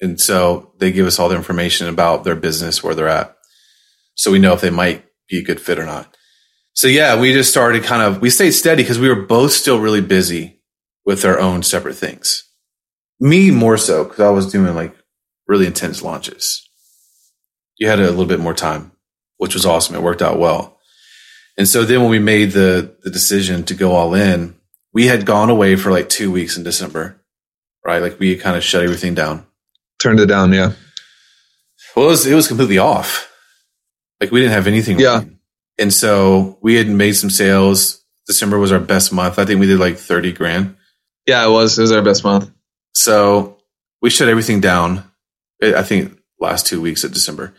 and 0.00 0.20
so 0.20 0.72
they 0.78 0.92
give 0.92 1.06
us 1.06 1.18
all 1.18 1.28
the 1.28 1.36
information 1.36 1.88
about 1.88 2.24
their 2.24 2.36
business, 2.36 2.82
where 2.82 2.94
they're 2.94 3.08
at, 3.08 3.36
so 4.14 4.30
we 4.30 4.38
know 4.38 4.54
if 4.54 4.60
they 4.60 4.70
might 4.70 5.04
be 5.28 5.38
a 5.38 5.44
good 5.44 5.60
fit 5.60 5.78
or 5.78 5.86
not. 5.86 6.16
So 6.74 6.88
yeah, 6.88 7.18
we 7.18 7.32
just 7.32 7.50
started 7.50 7.84
kind 7.84 8.02
of 8.02 8.20
we 8.20 8.30
stayed 8.30 8.50
steady 8.52 8.82
because 8.82 8.98
we 8.98 9.08
were 9.08 9.22
both 9.22 9.52
still 9.52 9.78
really 9.78 10.00
busy 10.00 10.60
with 11.04 11.24
our 11.24 11.38
own 11.38 11.62
separate 11.62 11.94
things. 11.94 12.42
Me 13.20 13.50
more 13.50 13.78
so 13.78 14.04
because 14.04 14.20
I 14.20 14.30
was 14.30 14.50
doing 14.50 14.74
like 14.74 14.94
really 15.46 15.66
intense 15.66 16.02
launches. 16.02 16.68
You 17.78 17.88
had 17.88 18.00
a 18.00 18.10
little 18.10 18.26
bit 18.26 18.40
more 18.40 18.54
time, 18.54 18.92
which 19.36 19.54
was 19.54 19.66
awesome. 19.66 19.94
It 19.94 20.02
worked 20.02 20.22
out 20.22 20.38
well. 20.38 20.78
And 21.56 21.68
so 21.68 21.84
then 21.84 22.00
when 22.00 22.10
we 22.10 22.18
made 22.18 22.52
the 22.52 22.96
the 23.02 23.10
decision 23.10 23.64
to 23.64 23.74
go 23.74 23.92
all 23.92 24.14
in, 24.14 24.56
we 24.92 25.06
had 25.06 25.26
gone 25.26 25.50
away 25.50 25.76
for 25.76 25.92
like 25.92 26.08
two 26.08 26.32
weeks 26.32 26.56
in 26.56 26.64
December, 26.64 27.20
right? 27.84 28.02
Like 28.02 28.18
we 28.18 28.36
kind 28.36 28.56
of 28.56 28.64
shut 28.64 28.82
everything 28.82 29.14
down. 29.14 29.46
Turned 30.04 30.20
it 30.20 30.26
down. 30.26 30.52
Yeah, 30.52 30.72
Well, 31.96 32.04
it 32.06 32.08
was 32.08 32.26
it 32.26 32.34
was 32.34 32.46
completely 32.46 32.78
off. 32.78 33.30
Like 34.20 34.30
we 34.30 34.40
didn't 34.40 34.52
have 34.52 34.66
anything. 34.68 35.00
Yeah. 35.00 35.14
running. 35.14 35.38
And 35.78 35.92
so 35.92 36.58
we 36.62 36.76
had 36.76 36.88
made 36.88 37.14
some 37.14 37.30
sales. 37.30 38.04
December 38.28 38.58
was 38.58 38.70
our 38.70 38.78
best 38.78 39.12
month. 39.12 39.38
I 39.38 39.44
think 39.44 39.58
we 39.60 39.66
did 39.66 39.80
like 39.80 39.96
thirty 39.96 40.32
grand. 40.32 40.76
yeah, 41.26 41.44
it 41.46 41.50
was. 41.50 41.78
It 41.78 41.82
was 41.82 41.92
our 41.92 42.02
best 42.02 42.22
month. 42.22 42.50
So 42.92 43.58
we 44.00 44.10
shut 44.10 44.28
everything 44.28 44.60
down. 44.60 45.02
I 45.62 45.74
I 45.74 45.82
think 45.82 46.16
last 46.38 46.66
two 46.66 46.80
weeks 46.80 47.02
of 47.04 47.12
December, 47.12 47.52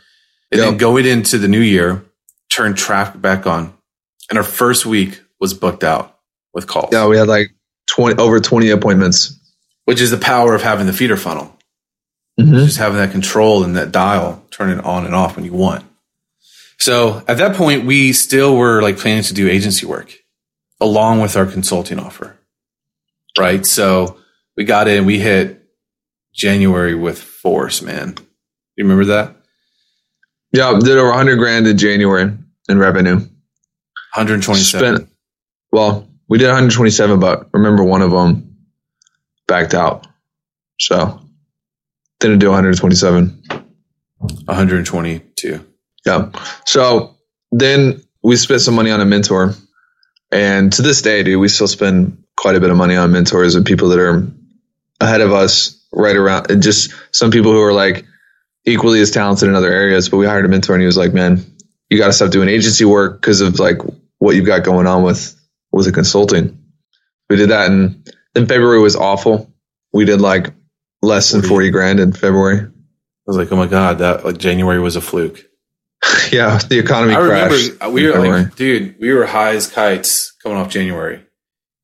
and 0.51 0.61
then 0.61 0.77
going 0.77 1.05
into 1.05 1.37
the 1.37 1.47
new 1.47 1.61
year, 1.61 2.05
turned 2.51 2.77
traffic 2.77 3.21
back 3.21 3.45
on, 3.47 3.73
and 4.29 4.37
our 4.37 4.43
first 4.43 4.85
week 4.85 5.21
was 5.39 5.53
booked 5.53 5.83
out 5.83 6.17
with 6.53 6.67
calls. 6.67 6.89
Yeah, 6.93 7.07
we 7.07 7.17
had 7.17 7.27
like 7.27 7.49
20 7.89 8.21
over 8.21 8.39
20 8.39 8.69
appointments. 8.69 9.39
which 9.85 10.01
is 10.01 10.09
the 10.09 10.17
power 10.17 10.55
of 10.55 10.63
having 10.63 10.87
the 10.87 10.93
feeder 10.93 11.17
funnel. 11.17 11.54
Mm-hmm. 12.39 12.53
Just 12.55 12.77
having 12.77 12.97
that 12.97 13.11
control 13.11 13.63
and 13.63 13.77
that 13.77 13.91
dial, 13.91 14.43
turning 14.51 14.79
it 14.79 14.85
on 14.85 15.05
and 15.05 15.15
off 15.15 15.35
when 15.35 15.45
you 15.45 15.53
want. 15.53 15.85
So 16.77 17.23
at 17.27 17.37
that 17.37 17.55
point, 17.55 17.85
we 17.85 18.11
still 18.11 18.57
were 18.57 18.81
like 18.81 18.97
planning 18.97 19.23
to 19.23 19.33
do 19.33 19.49
agency 19.49 19.85
work 19.85 20.13
along 20.81 21.21
with 21.21 21.37
our 21.37 21.45
consulting 21.45 21.99
offer. 21.99 22.37
Right. 23.37 23.65
So 23.65 24.17
we 24.57 24.65
got 24.65 24.87
in, 24.87 25.05
we 25.05 25.19
hit 25.19 25.65
January 26.33 26.95
with 26.95 27.21
force, 27.21 27.81
man. 27.81 28.15
You 28.75 28.83
remember 28.83 29.05
that? 29.05 29.35
Yeah, 30.51 30.77
did 30.79 30.97
over 30.97 31.09
100 31.09 31.37
grand 31.37 31.67
in 31.67 31.77
January 31.77 32.31
in 32.67 32.77
revenue. 32.77 33.15
127. 33.15 34.95
Spent 34.95 35.09
well, 35.75 36.07
we 36.29 36.37
did 36.37 36.45
127, 36.45 37.19
but 37.19 37.49
remember 37.53 37.83
one 37.83 38.01
of 38.01 38.11
them 38.11 38.55
backed 39.45 39.73
out, 39.73 40.07
so 40.79 41.19
didn't 42.19 42.39
do 42.39 42.47
127. 42.47 43.43
122. 44.17 45.65
Yeah. 46.05 46.31
So 46.65 47.15
then 47.51 48.01
we 48.23 48.35
spent 48.35 48.61
some 48.61 48.75
money 48.75 48.91
on 48.91 49.01
a 49.01 49.05
mentor. 49.05 49.53
And 50.31 50.73
to 50.73 50.81
this 50.81 51.01
day, 51.01 51.23
dude, 51.23 51.39
we 51.39 51.47
still 51.47 51.67
spend 51.67 52.23
quite 52.37 52.55
a 52.55 52.59
bit 52.59 52.69
of 52.69 52.77
money 52.77 52.95
on 52.95 53.11
mentors 53.11 53.55
and 53.55 53.65
people 53.65 53.89
that 53.89 53.99
are 53.99 54.27
ahead 54.99 55.21
of 55.21 55.31
us 55.31 55.85
right 55.91 56.15
around 56.15 56.51
and 56.51 56.61
just 56.61 56.93
some 57.11 57.31
people 57.31 57.51
who 57.51 57.61
are 57.61 57.73
like 57.73 58.05
equally 58.65 58.99
as 58.99 59.11
talented 59.11 59.47
in 59.47 59.55
other 59.55 59.71
areas. 59.71 60.09
But 60.09 60.17
we 60.17 60.25
hired 60.25 60.45
a 60.45 60.47
mentor 60.47 60.73
and 60.73 60.81
he 60.81 60.87
was 60.87 60.97
like, 60.97 61.13
man, 61.13 61.45
you 61.89 61.97
got 61.97 62.07
to 62.07 62.13
stop 62.13 62.31
doing 62.31 62.49
agency 62.49 62.85
work 62.85 63.21
because 63.21 63.41
of 63.41 63.59
like 63.59 63.77
what 64.17 64.35
you've 64.35 64.45
got 64.45 64.63
going 64.63 64.87
on 64.87 65.03
with, 65.03 65.39
with 65.71 65.85
the 65.85 65.91
consulting. 65.91 66.63
We 67.29 67.35
did 67.37 67.49
that 67.49 67.69
and 67.69 68.11
then 68.33 68.47
February 68.47 68.79
was 68.79 68.95
awful. 68.95 69.53
We 69.93 70.05
did 70.05 70.19
like 70.19 70.53
less 71.05 71.31
than 71.31 71.41
40 71.41 71.69
grand 71.69 71.99
in 71.99 72.11
February. 72.11 72.59
I 72.59 72.71
was 73.25 73.37
like, 73.37 73.51
oh 73.51 73.55
my 73.55 73.67
God, 73.67 73.99
that 73.99 74.25
like 74.25 74.37
January 74.37 74.79
was 74.79 74.95
a 74.95 75.01
fluke. 75.01 75.45
yeah. 76.31 76.57
The 76.57 76.79
economy 76.79 77.15
I 77.15 77.19
remember 77.19 77.55
crashed. 77.55 77.93
we 77.93 78.07
were 78.07 78.19
like, 78.19 78.55
dude, 78.55 78.95
we 78.99 79.13
were 79.13 79.25
high 79.25 79.55
as 79.55 79.67
kites 79.67 80.35
coming 80.43 80.57
off 80.57 80.69
January 80.69 81.25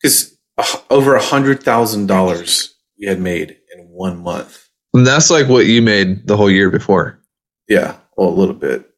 because 0.02 0.38
uh, 0.58 0.78
over 0.90 1.16
a 1.16 1.22
hundred 1.22 1.64
thousand 1.64 2.08
dollars 2.08 2.76
we 3.00 3.08
had 3.08 3.20
made 3.20 3.58
in 3.76 3.88
one 3.88 4.22
month. 4.22 4.68
And 4.94 5.08
that's 5.08 5.30
like 5.30 5.48
what 5.48 5.66
you 5.66 5.82
made 5.82 6.28
the 6.28 6.38
whole 6.38 6.52
year 6.52 6.70
before. 6.70 7.20
Yeah, 7.68 7.96
well, 8.18 8.30
a 8.30 8.30
little 8.30 8.54
bit 8.54 8.90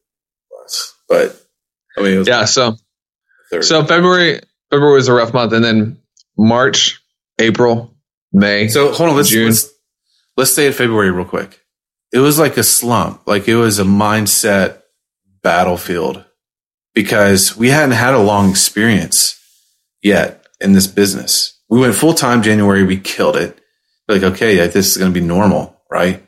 less, 0.60 0.94
but 1.08 1.40
I 1.96 2.02
mean, 2.02 2.14
it 2.14 2.18
was 2.18 2.28
Yeah. 2.28 2.44
So 2.44 2.76
so 3.60 3.84
February 3.84 4.40
February 4.70 4.94
was 4.96 5.08
a 5.08 5.12
rough 5.12 5.32
month, 5.32 5.52
and 5.52 5.64
then 5.64 5.98
March, 6.36 7.00
April, 7.38 7.94
May. 8.32 8.68
so 8.68 8.92
hold 8.92 9.10
on, 9.10 9.16
let's, 9.16 9.28
June. 9.28 9.46
let's 9.46 9.70
let's 10.36 10.52
stay 10.52 10.66
at 10.68 10.74
February 10.74 11.10
real 11.10 11.24
quick. 11.24 11.60
It 12.12 12.18
was 12.18 12.38
like 12.38 12.56
a 12.56 12.62
slump, 12.62 13.26
like 13.26 13.48
it 13.48 13.56
was 13.56 13.78
a 13.78 13.84
mindset 13.84 14.82
battlefield 15.42 16.24
because 16.94 17.56
we 17.56 17.70
hadn't 17.70 17.92
had 17.96 18.14
a 18.14 18.22
long 18.22 18.50
experience 18.50 19.40
yet 20.02 20.46
in 20.60 20.72
this 20.72 20.86
business. 20.86 21.58
We 21.68 21.80
went 21.80 21.94
full 21.96 22.14
time 22.14 22.42
January, 22.42 22.84
we 22.84 22.98
killed 22.98 23.36
it. 23.36 23.58
Like, 24.06 24.22
okay, 24.22 24.56
yeah, 24.56 24.66
this 24.66 24.90
is 24.92 24.96
going 24.98 25.12
to 25.12 25.18
be 25.20 25.26
normal, 25.26 25.80
right? 25.90 26.22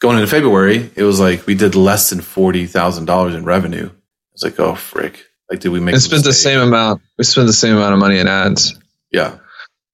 Going 0.00 0.16
into 0.16 0.28
February, 0.30 0.90
it 0.94 1.02
was 1.02 1.18
like 1.20 1.46
we 1.46 1.54
did 1.56 1.74
less 1.74 2.10
than 2.10 2.20
forty 2.20 2.66
thousand 2.66 3.06
dollars 3.06 3.34
in 3.34 3.44
revenue. 3.44 3.86
I 3.88 4.32
was 4.32 4.44
like, 4.44 4.60
oh 4.60 4.76
frick! 4.76 5.24
Like, 5.50 5.60
did 5.60 5.70
we 5.70 5.80
make? 5.80 5.96
a 5.96 6.00
spent 6.00 6.22
the 6.24 6.32
same 6.32 6.60
amount. 6.60 7.02
We 7.18 7.24
spent 7.24 7.48
the 7.48 7.52
same 7.52 7.76
amount 7.76 7.94
of 7.94 7.98
money 7.98 8.18
in 8.18 8.28
ads. 8.28 8.78
Yeah, 9.10 9.38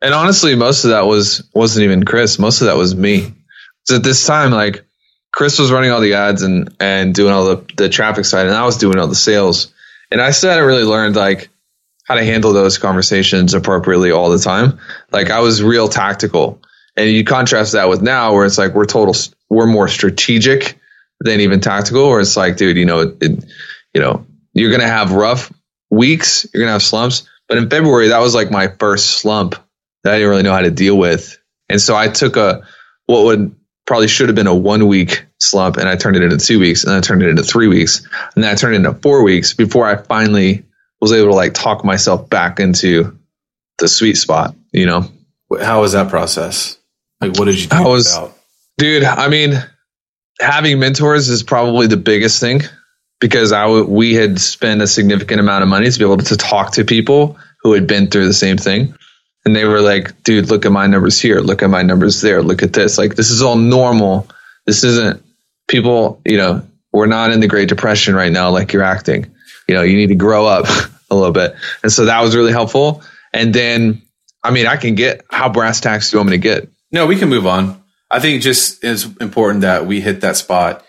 And 0.02 0.12
honestly, 0.12 0.54
most 0.56 0.84
of 0.84 0.90
that 0.90 1.06
was 1.06 1.48
wasn't 1.54 1.84
even 1.84 2.04
Chris. 2.04 2.38
Most 2.38 2.60
of 2.60 2.66
that 2.66 2.76
was 2.76 2.94
me. 2.94 3.32
So 3.84 3.96
at 3.96 4.02
this 4.02 4.26
time, 4.26 4.50
like 4.50 4.84
Chris 5.32 5.58
was 5.58 5.72
running 5.72 5.90
all 5.90 6.00
the 6.00 6.14
ads 6.14 6.42
and 6.42 6.74
and 6.80 7.14
doing 7.14 7.32
all 7.32 7.44
the 7.44 7.66
the 7.76 7.88
traffic 7.88 8.24
side, 8.24 8.46
and 8.46 8.54
I 8.54 8.64
was 8.64 8.78
doing 8.78 8.98
all 8.98 9.08
the 9.08 9.14
sales. 9.14 9.72
And 10.10 10.20
I 10.20 10.30
still 10.30 10.50
hadn't 10.50 10.66
really 10.66 10.84
learned 10.84 11.16
like 11.16 11.48
how 12.04 12.14
to 12.14 12.24
handle 12.24 12.52
those 12.52 12.78
conversations 12.78 13.54
appropriately 13.54 14.10
all 14.10 14.30
the 14.30 14.38
time. 14.38 14.78
Like 15.10 15.30
I 15.30 15.40
was 15.40 15.62
real 15.62 15.88
tactical, 15.88 16.62
and 16.96 17.10
you 17.10 17.24
contrast 17.24 17.72
that 17.72 17.88
with 17.88 18.00
now, 18.02 18.32
where 18.34 18.44
it's 18.44 18.58
like 18.58 18.74
we're 18.74 18.84
total, 18.86 19.14
we're 19.48 19.66
more 19.66 19.88
strategic 19.88 20.78
than 21.20 21.40
even 21.40 21.60
tactical. 21.60 22.08
Where 22.08 22.20
it's 22.20 22.36
like, 22.36 22.56
dude, 22.56 22.76
you 22.76 22.86
know, 22.86 23.00
it, 23.00 23.16
it, 23.20 23.44
you 23.92 24.00
know, 24.00 24.26
you're 24.52 24.70
gonna 24.70 24.86
have 24.86 25.12
rough 25.12 25.52
weeks, 25.90 26.46
you're 26.52 26.62
gonna 26.62 26.72
have 26.72 26.82
slumps. 26.82 27.28
But 27.48 27.58
in 27.58 27.68
February, 27.68 28.08
that 28.08 28.20
was 28.20 28.34
like 28.34 28.50
my 28.50 28.68
first 28.68 29.18
slump 29.18 29.56
that 30.04 30.14
I 30.14 30.16
didn't 30.16 30.30
really 30.30 30.42
know 30.42 30.52
how 30.52 30.60
to 30.60 30.70
deal 30.70 30.96
with. 30.96 31.38
And 31.68 31.80
so 31.80 31.96
I 31.96 32.08
took 32.08 32.36
a 32.36 32.66
what 33.06 33.24
would 33.24 33.54
probably 33.86 34.08
should 34.08 34.28
have 34.28 34.36
been 34.36 34.46
a 34.46 34.54
one 34.54 34.86
week 34.88 35.26
slump 35.38 35.76
and 35.76 35.88
I 35.88 35.96
turned 35.96 36.16
it 36.16 36.22
into 36.22 36.38
two 36.38 36.58
weeks 36.58 36.84
and 36.84 36.90
then 36.90 36.98
I 36.98 37.00
turned 37.00 37.22
it 37.22 37.28
into 37.28 37.42
three 37.42 37.68
weeks 37.68 38.00
and 38.34 38.42
then 38.42 38.50
I 38.50 38.54
turned 38.54 38.74
it 38.74 38.78
into 38.78 38.94
four 38.94 39.22
weeks 39.22 39.52
before 39.52 39.86
I 39.86 39.96
finally 39.96 40.64
was 41.00 41.12
able 41.12 41.28
to 41.30 41.34
like 41.34 41.52
talk 41.54 41.84
myself 41.84 42.30
back 42.30 42.60
into 42.60 43.18
the 43.78 43.88
sweet 43.88 44.16
spot, 44.16 44.54
you 44.72 44.86
know? 44.86 45.06
How 45.60 45.82
was 45.82 45.92
that 45.92 46.08
process? 46.08 46.78
Like, 47.20 47.38
what 47.38 47.44
did 47.44 47.60
you 47.60 47.68
do 47.68 47.76
How 47.76 47.90
was- 47.90 48.16
about? 48.16 48.36
Dude, 48.78 49.04
I 49.04 49.28
mean, 49.28 49.52
having 50.40 50.78
mentors 50.80 51.28
is 51.28 51.42
probably 51.44 51.86
the 51.86 51.96
biggest 51.96 52.40
thing 52.40 52.62
because 53.20 53.52
I 53.52 53.62
w- 53.64 53.84
we 53.84 54.14
had 54.14 54.40
spent 54.40 54.82
a 54.82 54.86
significant 54.88 55.38
amount 55.40 55.62
of 55.62 55.68
money 55.68 55.88
to 55.90 55.98
be 55.98 56.04
able 56.04 56.16
to 56.18 56.36
talk 56.36 56.72
to 56.72 56.84
people 56.84 57.36
who 57.62 57.72
had 57.72 57.86
been 57.86 58.08
through 58.08 58.26
the 58.26 58.34
same 58.34 58.56
thing. 58.56 58.94
And 59.44 59.54
they 59.54 59.64
were 59.64 59.80
like, 59.80 60.22
dude, 60.22 60.48
look 60.48 60.64
at 60.64 60.72
my 60.72 60.87
numbers 60.87 61.20
here. 61.20 61.40
Look 61.40 61.62
at 61.62 61.70
my 61.70 61.83
numbers 61.83 62.20
there. 62.20 62.42
Look 62.42 62.62
at 62.62 62.72
this. 62.72 62.96
Like, 62.96 63.14
this 63.14 63.30
is 63.30 63.42
all 63.42 63.57
normal. 63.57 64.28
This 64.66 64.85
isn't 64.85 65.22
people, 65.68 66.22
you 66.24 66.38
know, 66.38 66.66
we're 66.92 67.07
not 67.07 67.30
in 67.30 67.40
the 67.40 67.48
Great 67.48 67.68
Depression 67.68 68.14
right 68.14 68.33
now 68.33 68.50
like 68.50 68.72
you're 68.72 68.83
acting. 68.83 69.30
You 69.68 69.74
know, 69.74 69.83
you 69.83 69.96
need 69.96 70.09
to 70.09 70.14
grow 70.14 70.46
up 70.46 70.66
a 71.11 71.14
little 71.14 71.33
bit. 71.33 71.57
And 71.83 71.92
so 71.92 72.07
that 72.07 72.22
was 72.22 72.35
really 72.35 72.52
helpful. 72.52 73.02
And 73.33 73.52
then 73.54 74.02
I 74.44 74.50
mean, 74.50 74.66
I 74.66 74.76
can 74.76 74.94
get 74.94 75.24
how 75.30 75.48
brass 75.48 75.80
tacks 75.80 76.11
do 76.11 76.16
you 76.16 76.18
want 76.18 76.30
me 76.30 76.37
to 76.37 76.42
get? 76.42 76.68
No, 76.92 77.07
we 77.07 77.16
can 77.16 77.30
move 77.30 77.46
on. 77.46 77.83
I 78.11 78.20
think 78.20 78.42
just 78.42 78.85
it's 78.85 79.07
important 79.18 79.62
that 79.62 79.87
we 79.87 80.02
hit 80.02 80.20
that 80.20 80.37
spot. 80.37 80.85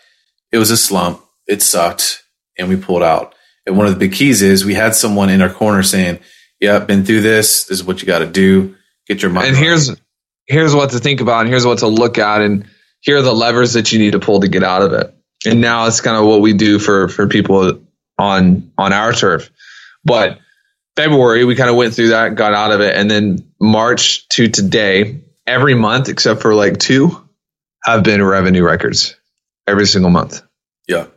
It 0.52 0.58
was 0.58 0.70
a 0.72 0.78
slump. 0.78 1.24
It 1.48 1.62
sucked 1.62 2.24
and 2.60 2.68
we 2.68 2.76
pulled 2.76 3.02
out. 3.02 3.34
And 3.66 3.78
one 3.78 3.88
of 3.88 3.94
the 3.94 4.00
big 4.00 4.14
keys 4.14 4.42
is 4.42 4.66
we 4.66 4.74
had 4.74 4.94
someone 4.94 5.30
in 5.30 5.42
our 5.42 5.50
corner 5.50 5.82
saying, 5.82 6.20
yeah, 6.60 6.80
been 6.80 7.06
through 7.06 7.22
this. 7.22 7.66
This 7.66 7.80
is 7.80 7.84
what 7.84 8.02
you 8.02 8.08
got 8.08 8.20
to 8.20 8.28
do. 8.28 8.76
Get 9.08 9.22
your 9.22 9.32
mind. 9.32 9.48
And 9.48 9.58
here's, 9.58 9.92
here's 10.46 10.74
what 10.74 10.92
to 10.92 11.00
think 11.00 11.22
about 11.22 11.42
and 11.42 11.50
here's 11.50 11.66
what 11.66 11.80
to 11.80 11.88
look 11.88 12.18
at. 12.18 12.42
And 12.42 12.68
here 13.02 13.18
are 13.18 13.22
the 13.22 13.34
levers 13.34 13.74
that 13.74 13.92
you 13.92 14.00
need 14.00 14.12
to 14.12 14.20
pull 14.20 14.40
to 14.40 14.48
get 14.48 14.64
out 14.64 14.82
of 14.82 14.94
it. 14.94 15.14
And 15.46 15.62
now 15.62 15.86
it's 15.86 16.02
kind 16.02 16.18
of 16.18 16.26
what 16.26 16.42
we 16.42 16.54
do 16.54 16.80
for, 16.80 17.08
for 17.08 17.28
people 17.28 17.82
on, 18.18 18.72
on 18.78 18.94
our 18.94 19.12
turf. 19.12 19.52
But 20.04 20.40
February, 20.96 21.44
we 21.46 21.56
kind 21.56 21.70
of 21.70 21.76
went 21.76 21.94
through 21.94 22.10
that, 22.10 22.36
got 22.36 22.54
out 22.54 22.72
of 22.72 22.82
it. 22.82 22.96
And 22.96 23.12
then 23.12 23.52
March 23.60 24.28
to 24.30 24.48
today, 24.48 25.22
every 25.46 25.76
month 25.76 26.10
except 26.10 26.42
for 26.42 26.56
like 26.56 26.80
two 26.80 27.22
have 27.84 28.04
been 28.04 28.24
revenue 28.24 28.64
records 28.64 29.16
every 29.68 29.86
single 29.86 30.10
month. 30.10 30.42
Yeah. 30.88 31.08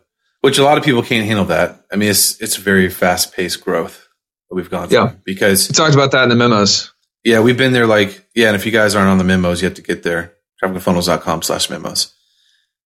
Which 0.40 0.58
a 0.58 0.64
lot 0.64 0.78
of 0.78 0.84
people 0.84 1.02
can't 1.02 1.26
handle 1.26 1.46
that. 1.46 1.84
I 1.90 1.96
mean, 1.96 2.10
it's, 2.10 2.40
it's 2.40 2.56
very 2.56 2.88
fast 2.90 3.32
paced 3.32 3.64
growth 3.64 4.07
that 4.48 4.54
we've 4.54 4.70
gone 4.70 4.88
through. 4.88 4.98
Yeah. 4.98 5.12
Because 5.24 5.68
we 5.68 5.74
talked 5.74 5.94
about 5.94 6.12
that 6.12 6.24
in 6.24 6.28
the 6.28 6.36
memos. 6.36 6.92
Yeah. 7.24 7.40
We've 7.40 7.56
been 7.56 7.72
there 7.72 7.86
like, 7.86 8.26
yeah. 8.34 8.48
And 8.48 8.56
if 8.56 8.66
you 8.66 8.72
guys 8.72 8.94
aren't 8.94 9.10
on 9.10 9.18
the 9.18 9.24
memos, 9.24 9.60
you 9.60 9.66
have 9.66 9.76
to 9.76 9.82
get 9.82 10.02
there. 10.02 10.34
TrafficandFunnels.com 10.62 11.42
slash 11.42 11.70
memos. 11.70 12.14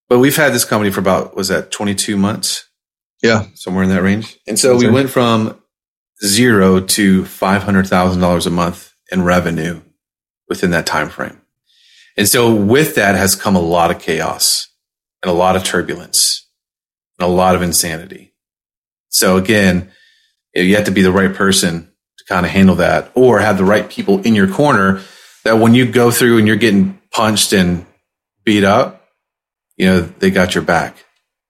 But 0.09 0.19
we've 0.19 0.37
had 0.37 0.53
this 0.53 0.65
company 0.65 0.91
for 0.91 1.01
about, 1.01 1.35
was 1.37 1.49
that 1.49 1.71
22 1.71 2.17
months? 2.17 2.69
Yeah. 3.23 3.47
Somewhere 3.55 3.85
in 3.85 3.91
that 3.91 4.03
range. 4.03 4.39
And 4.47 4.59
so 4.59 4.77
we 4.77 4.91
went 4.91 5.11
from 5.11 5.59
zero 6.25 6.81
to 6.81 7.23
$500,000 7.23 8.47
a 8.47 8.51
month 8.51 8.93
in 9.11 9.23
revenue 9.23 9.81
within 10.49 10.71
that 10.71 10.87
time 10.87 11.09
frame. 11.09 11.41
And 12.17 12.29
so 12.29 12.55
with 12.55 12.95
that 12.97 13.15
has 13.15 13.35
come 13.35 13.57
a 13.57 13.61
lot 13.61 13.91
of 13.91 13.99
chaos 13.99 14.69
and 15.23 15.31
a 15.31 15.35
lot 15.35 15.57
of 15.57 15.65
turbulence 15.65 16.47
and 17.19 17.27
a 17.27 17.33
lot 17.33 17.55
of 17.55 17.63
insanity. 17.63 18.35
So 19.09 19.37
again, 19.37 19.91
you 20.55 20.77
have 20.77 20.85
to 20.85 20.91
be 20.91 21.03
the 21.03 21.13
right 21.13 21.35
person 21.35 21.91
to 22.19 22.25
kind 22.29 22.47
of 22.47 22.53
handle 22.53 22.77
that 22.77 23.11
or 23.15 23.41
have 23.41 23.59
the 23.59 23.65
right 23.65 23.89
people 23.89 24.21
in 24.23 24.35
your 24.35 24.49
corner 24.49 25.01
that 25.45 25.59
when 25.59 25.75
you 25.75 25.91
go 25.91 26.11
through 26.11 26.39
and 26.39 26.47
you're 26.47 26.57
getting 26.57 27.01
punched 27.11 27.53
and 27.53 27.87
beat 28.45 28.65
up, 28.65 29.05
you 29.77 29.87
know, 29.87 30.01
they 30.01 30.31
got 30.31 30.55
your 30.55 30.65
back. 30.65 30.97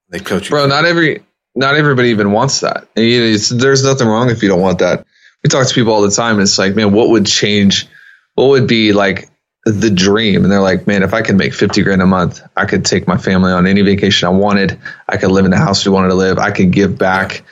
They 0.09 0.19
coach 0.19 0.45
you. 0.45 0.51
Bro, 0.51 0.67
not 0.67 0.85
every 0.85 1.23
not 1.55 1.75
everybody 1.75 2.09
even 2.09 2.31
wants 2.31 2.61
that. 2.61 2.87
there's 2.95 3.83
nothing 3.83 4.07
wrong 4.07 4.29
if 4.29 4.41
you 4.41 4.49
don't 4.49 4.61
want 4.61 4.79
that. 4.79 5.05
We 5.43 5.49
talk 5.49 5.67
to 5.67 5.73
people 5.73 5.93
all 5.93 6.01
the 6.01 6.09
time, 6.09 6.39
it's 6.39 6.57
like, 6.57 6.75
man, 6.75 6.93
what 6.93 7.09
would 7.09 7.25
change? 7.25 7.87
What 8.35 8.49
would 8.49 8.67
be 8.67 8.93
like 8.93 9.29
the 9.65 9.89
dream? 9.89 10.43
And 10.43 10.51
they're 10.51 10.61
like, 10.61 10.87
man, 10.87 11.03
if 11.03 11.13
I 11.13 11.21
could 11.21 11.35
make 11.35 11.53
50 11.53 11.83
grand 11.83 12.01
a 12.01 12.05
month, 12.05 12.41
I 12.55 12.65
could 12.65 12.85
take 12.85 13.07
my 13.07 13.17
family 13.17 13.51
on 13.51 13.67
any 13.67 13.81
vacation 13.81 14.27
I 14.27 14.31
wanted. 14.31 14.79
I 15.07 15.17
could 15.17 15.31
live 15.31 15.45
in 15.45 15.51
the 15.51 15.57
house 15.57 15.85
we 15.85 15.91
wanted 15.91 16.09
to 16.09 16.15
live. 16.15 16.39
I 16.39 16.51
could 16.51 16.71
give 16.71 16.97
back. 16.97 17.43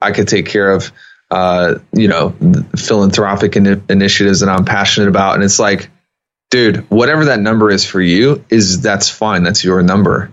I 0.00 0.12
could 0.12 0.28
take 0.28 0.46
care 0.46 0.70
of, 0.70 0.92
uh, 1.30 1.76
you 1.92 2.08
know, 2.08 2.34
philanthropic 2.76 3.56
in- 3.56 3.84
initiatives 3.88 4.40
that 4.40 4.48
I'm 4.48 4.64
passionate 4.64 5.08
about. 5.08 5.34
And 5.34 5.44
it's 5.44 5.58
like, 5.58 5.90
dude, 6.50 6.88
whatever 6.90 7.26
that 7.26 7.40
number 7.40 7.70
is 7.70 7.84
for 7.84 8.00
you, 8.00 8.44
is 8.48 8.80
that's 8.80 9.08
fine. 9.08 9.42
That's 9.42 9.64
your 9.64 9.82
number. 9.82 10.30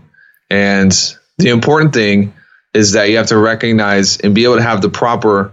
And 0.49 0.91
the 1.37 1.49
important 1.49 1.93
thing 1.93 2.33
is 2.73 2.93
that 2.93 3.09
you 3.09 3.17
have 3.17 3.27
to 3.27 3.37
recognize 3.37 4.17
and 4.17 4.35
be 4.35 4.43
able 4.43 4.57
to 4.57 4.63
have 4.63 4.81
the 4.81 4.89
proper 4.89 5.51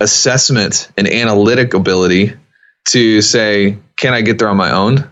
assessment 0.00 0.90
and 0.96 1.06
analytic 1.06 1.74
ability 1.74 2.34
to 2.86 3.22
say, 3.22 3.78
can 3.96 4.14
I 4.14 4.20
get 4.20 4.38
there 4.38 4.48
on 4.48 4.56
my 4.56 4.72
own? 4.72 5.10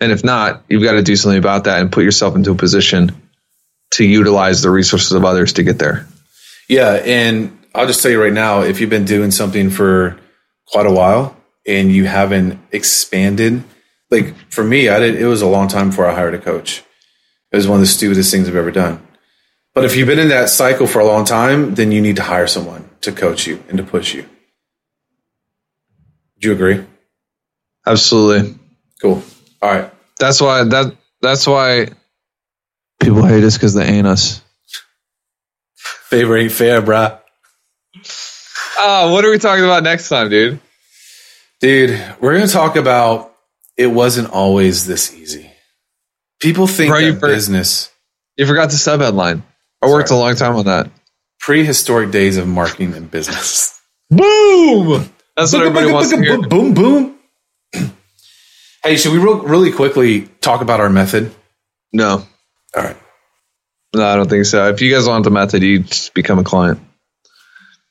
And 0.00 0.12
if 0.12 0.24
not, 0.24 0.64
you've 0.68 0.82
got 0.82 0.92
to 0.92 1.02
do 1.02 1.16
something 1.16 1.38
about 1.38 1.64
that 1.64 1.80
and 1.80 1.92
put 1.92 2.04
yourself 2.04 2.36
into 2.36 2.50
a 2.50 2.54
position 2.54 3.12
to 3.92 4.04
utilize 4.04 4.62
the 4.62 4.70
resources 4.70 5.12
of 5.12 5.24
others 5.24 5.54
to 5.54 5.62
get 5.62 5.78
there. 5.78 6.06
Yeah. 6.68 6.94
And 6.94 7.56
I'll 7.74 7.86
just 7.86 8.02
tell 8.02 8.12
you 8.12 8.22
right 8.22 8.32
now, 8.32 8.62
if 8.62 8.80
you've 8.80 8.90
been 8.90 9.04
doing 9.04 9.30
something 9.30 9.68
for 9.70 10.18
quite 10.66 10.86
a 10.86 10.92
while 10.92 11.36
and 11.66 11.90
you 11.90 12.04
haven't 12.04 12.60
expanded, 12.70 13.64
like 14.10 14.34
for 14.50 14.62
me, 14.62 14.88
I 14.88 15.00
did, 15.00 15.20
it 15.20 15.26
was 15.26 15.42
a 15.42 15.48
long 15.48 15.66
time 15.66 15.90
before 15.90 16.06
I 16.06 16.14
hired 16.14 16.34
a 16.34 16.38
coach. 16.38 16.84
It 17.50 17.56
was 17.56 17.66
one 17.66 17.76
of 17.76 17.80
the 17.80 17.86
stupidest 17.86 18.30
things 18.30 18.48
I've 18.48 18.56
ever 18.56 18.70
done. 18.70 19.04
But 19.74 19.84
if 19.84 19.96
you've 19.96 20.06
been 20.06 20.20
in 20.20 20.28
that 20.28 20.50
cycle 20.50 20.86
for 20.86 21.00
a 21.00 21.04
long 21.04 21.24
time, 21.24 21.74
then 21.74 21.90
you 21.90 22.00
need 22.00 22.16
to 22.16 22.22
hire 22.22 22.46
someone 22.46 22.88
to 23.00 23.10
coach 23.10 23.46
you 23.46 23.62
and 23.68 23.76
to 23.78 23.84
push 23.84 24.14
you. 24.14 24.22
Do 26.38 26.48
you 26.48 26.54
agree? 26.54 26.84
Absolutely. 27.86 28.54
Cool. 29.02 29.22
All 29.60 29.70
right. 29.70 29.92
That's 30.18 30.40
why 30.40 30.62
that 30.64 30.96
that's 31.20 31.46
why 31.46 31.88
people 33.00 33.24
hate 33.24 33.42
us 33.42 33.56
because 33.56 33.74
they 33.74 33.84
ain't 33.84 34.06
us. 34.06 34.42
Favor 35.74 36.36
ain't 36.36 36.52
fair, 36.52 36.80
bruh. 36.80 37.18
Oh, 38.78 39.12
what 39.12 39.24
are 39.24 39.30
we 39.30 39.38
talking 39.38 39.64
about 39.64 39.82
next 39.82 40.08
time, 40.08 40.30
dude? 40.30 40.60
Dude, 41.60 42.16
we're 42.20 42.34
gonna 42.34 42.46
talk 42.46 42.76
about 42.76 43.34
it 43.76 43.86
wasn't 43.86 44.30
always 44.30 44.86
this 44.86 45.14
easy. 45.14 45.50
People 46.40 46.66
think 46.66 46.90
Bro, 46.90 47.12
that 47.12 47.20
business. 47.20 47.90
You 48.36 48.46
forgot 48.46 48.70
the 48.70 48.76
sub 48.76 49.00
headline. 49.00 49.42
I 49.82 49.88
worked 49.88 50.08
Sorry. 50.08 50.20
a 50.20 50.24
long 50.24 50.36
time 50.36 50.56
on 50.56 50.64
that. 50.66 50.90
Prehistoric 51.40 52.10
days 52.10 52.36
of 52.36 52.46
marketing 52.46 52.94
and 52.94 53.10
business. 53.10 53.80
boom! 54.10 55.08
That's 55.36 55.52
what 55.52 55.62
everybody 55.62 55.92
wants 55.92 56.10
to 56.10 56.20
hear. 56.20 56.40
Boom, 56.42 56.74
boom. 56.74 57.18
hey, 58.84 58.96
should 58.96 59.12
we 59.12 59.18
really 59.18 59.72
quickly 59.72 60.22
talk 60.40 60.60
about 60.60 60.80
our 60.80 60.90
method? 60.90 61.34
No. 61.92 62.26
All 62.76 62.82
right. 62.82 62.96
No, 63.94 64.04
I 64.04 64.16
don't 64.16 64.28
think 64.28 64.44
so. 64.46 64.68
If 64.68 64.80
you 64.80 64.92
guys 64.92 65.06
want 65.06 65.24
the 65.24 65.30
method, 65.30 65.62
you 65.62 65.80
just 65.80 66.14
become 66.14 66.38
a 66.38 66.44
client. 66.44 66.80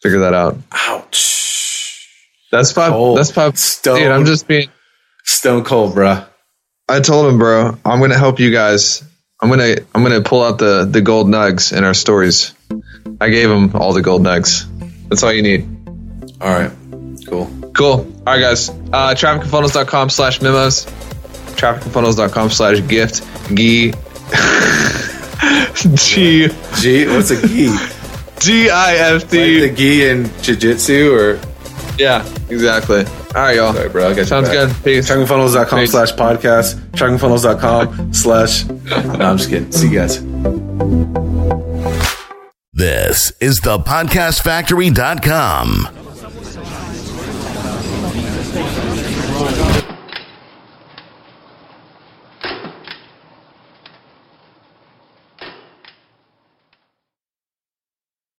Figure 0.03 0.19
that 0.19 0.35
out. 0.35 0.57
Ouch. 0.71 2.07
That's 2.51 2.71
five. 2.71 2.91
Cold. 2.91 3.17
That's 3.17 3.31
five. 3.31 3.57
Stone. 3.57 3.99
Dude, 3.99 4.11
I'm 4.11 4.25
just 4.25 4.47
being 4.47 4.69
stone 5.23 5.63
cold, 5.63 5.95
bro. 5.95 6.23
I 6.87 6.99
told 6.99 7.31
him, 7.31 7.39
bro, 7.39 7.77
I'm 7.83 7.99
gonna 7.99 8.17
help 8.17 8.39
you 8.39 8.51
guys 8.51 9.03
I'm 9.43 9.49
gonna 9.49 9.75
I'm 9.93 10.03
gonna 10.03 10.21
pull 10.21 10.41
out 10.41 10.57
the 10.57 10.85
the 10.85 11.01
gold 11.01 11.27
nugs 11.27 11.77
in 11.77 11.83
our 11.83 11.93
stories. 11.93 12.53
I 13.19 13.27
gave 13.27 13.51
him 13.51 13.75
all 13.75 13.91
the 13.91 14.01
gold 14.01 14.21
nugs. 14.21 14.65
That's 15.09 15.21
all 15.21 15.33
you 15.33 15.41
need. 15.41 15.67
All 16.39 16.49
right. 16.49 16.71
Cool. 17.27 17.51
Cool. 17.75 17.91
All 17.91 18.23
right, 18.25 18.39
guys. 18.39 18.69
Uh, 18.69 19.13
trafficandfunnels.com 19.13 20.09
slash 20.11 20.41
memos. 20.41 20.85
Trafficandfunnels.com 21.57 22.51
slash 22.51 22.87
gift. 22.87 23.21
G. 23.53 23.91
G. 25.95 26.47
G. 26.79 27.07
What's 27.07 27.31
a 27.31 27.45
G? 27.45 27.75
G 28.43 28.69
I 28.69 28.95
F 28.95 29.29
T. 29.29 29.61
Like 29.61 29.71
the 29.71 29.77
G 29.77 30.07
in 30.09 30.29
jiu 30.41 30.55
jitsu 30.57 31.13
or? 31.13 31.39
Yeah, 31.97 32.25
exactly. 32.49 33.05
All 33.05 33.41
right, 33.41 33.55
y'all. 33.55 33.71
Sorry, 33.73 33.87
bro. 33.87 34.09
I 34.09 34.13
got 34.15 34.27
Sounds 34.27 34.49
good. 34.49 34.69
Peace. 34.83 35.09
TrafficandFunnels.com 35.09 35.87
slash 35.87 36.11
podcast. 36.13 36.75
TrafficandFunnels.com 36.91 38.13
slash. 38.13 38.65
No, 38.65 38.95
I'm 39.25 39.37
just 39.37 39.49
kidding. 39.49 39.71
See 39.71 39.87
you 39.89 39.99
guys. 39.99 40.19
This 42.73 43.31
is 43.39 43.59
the 43.59 43.77
podcastfactory.com. 43.79 46.02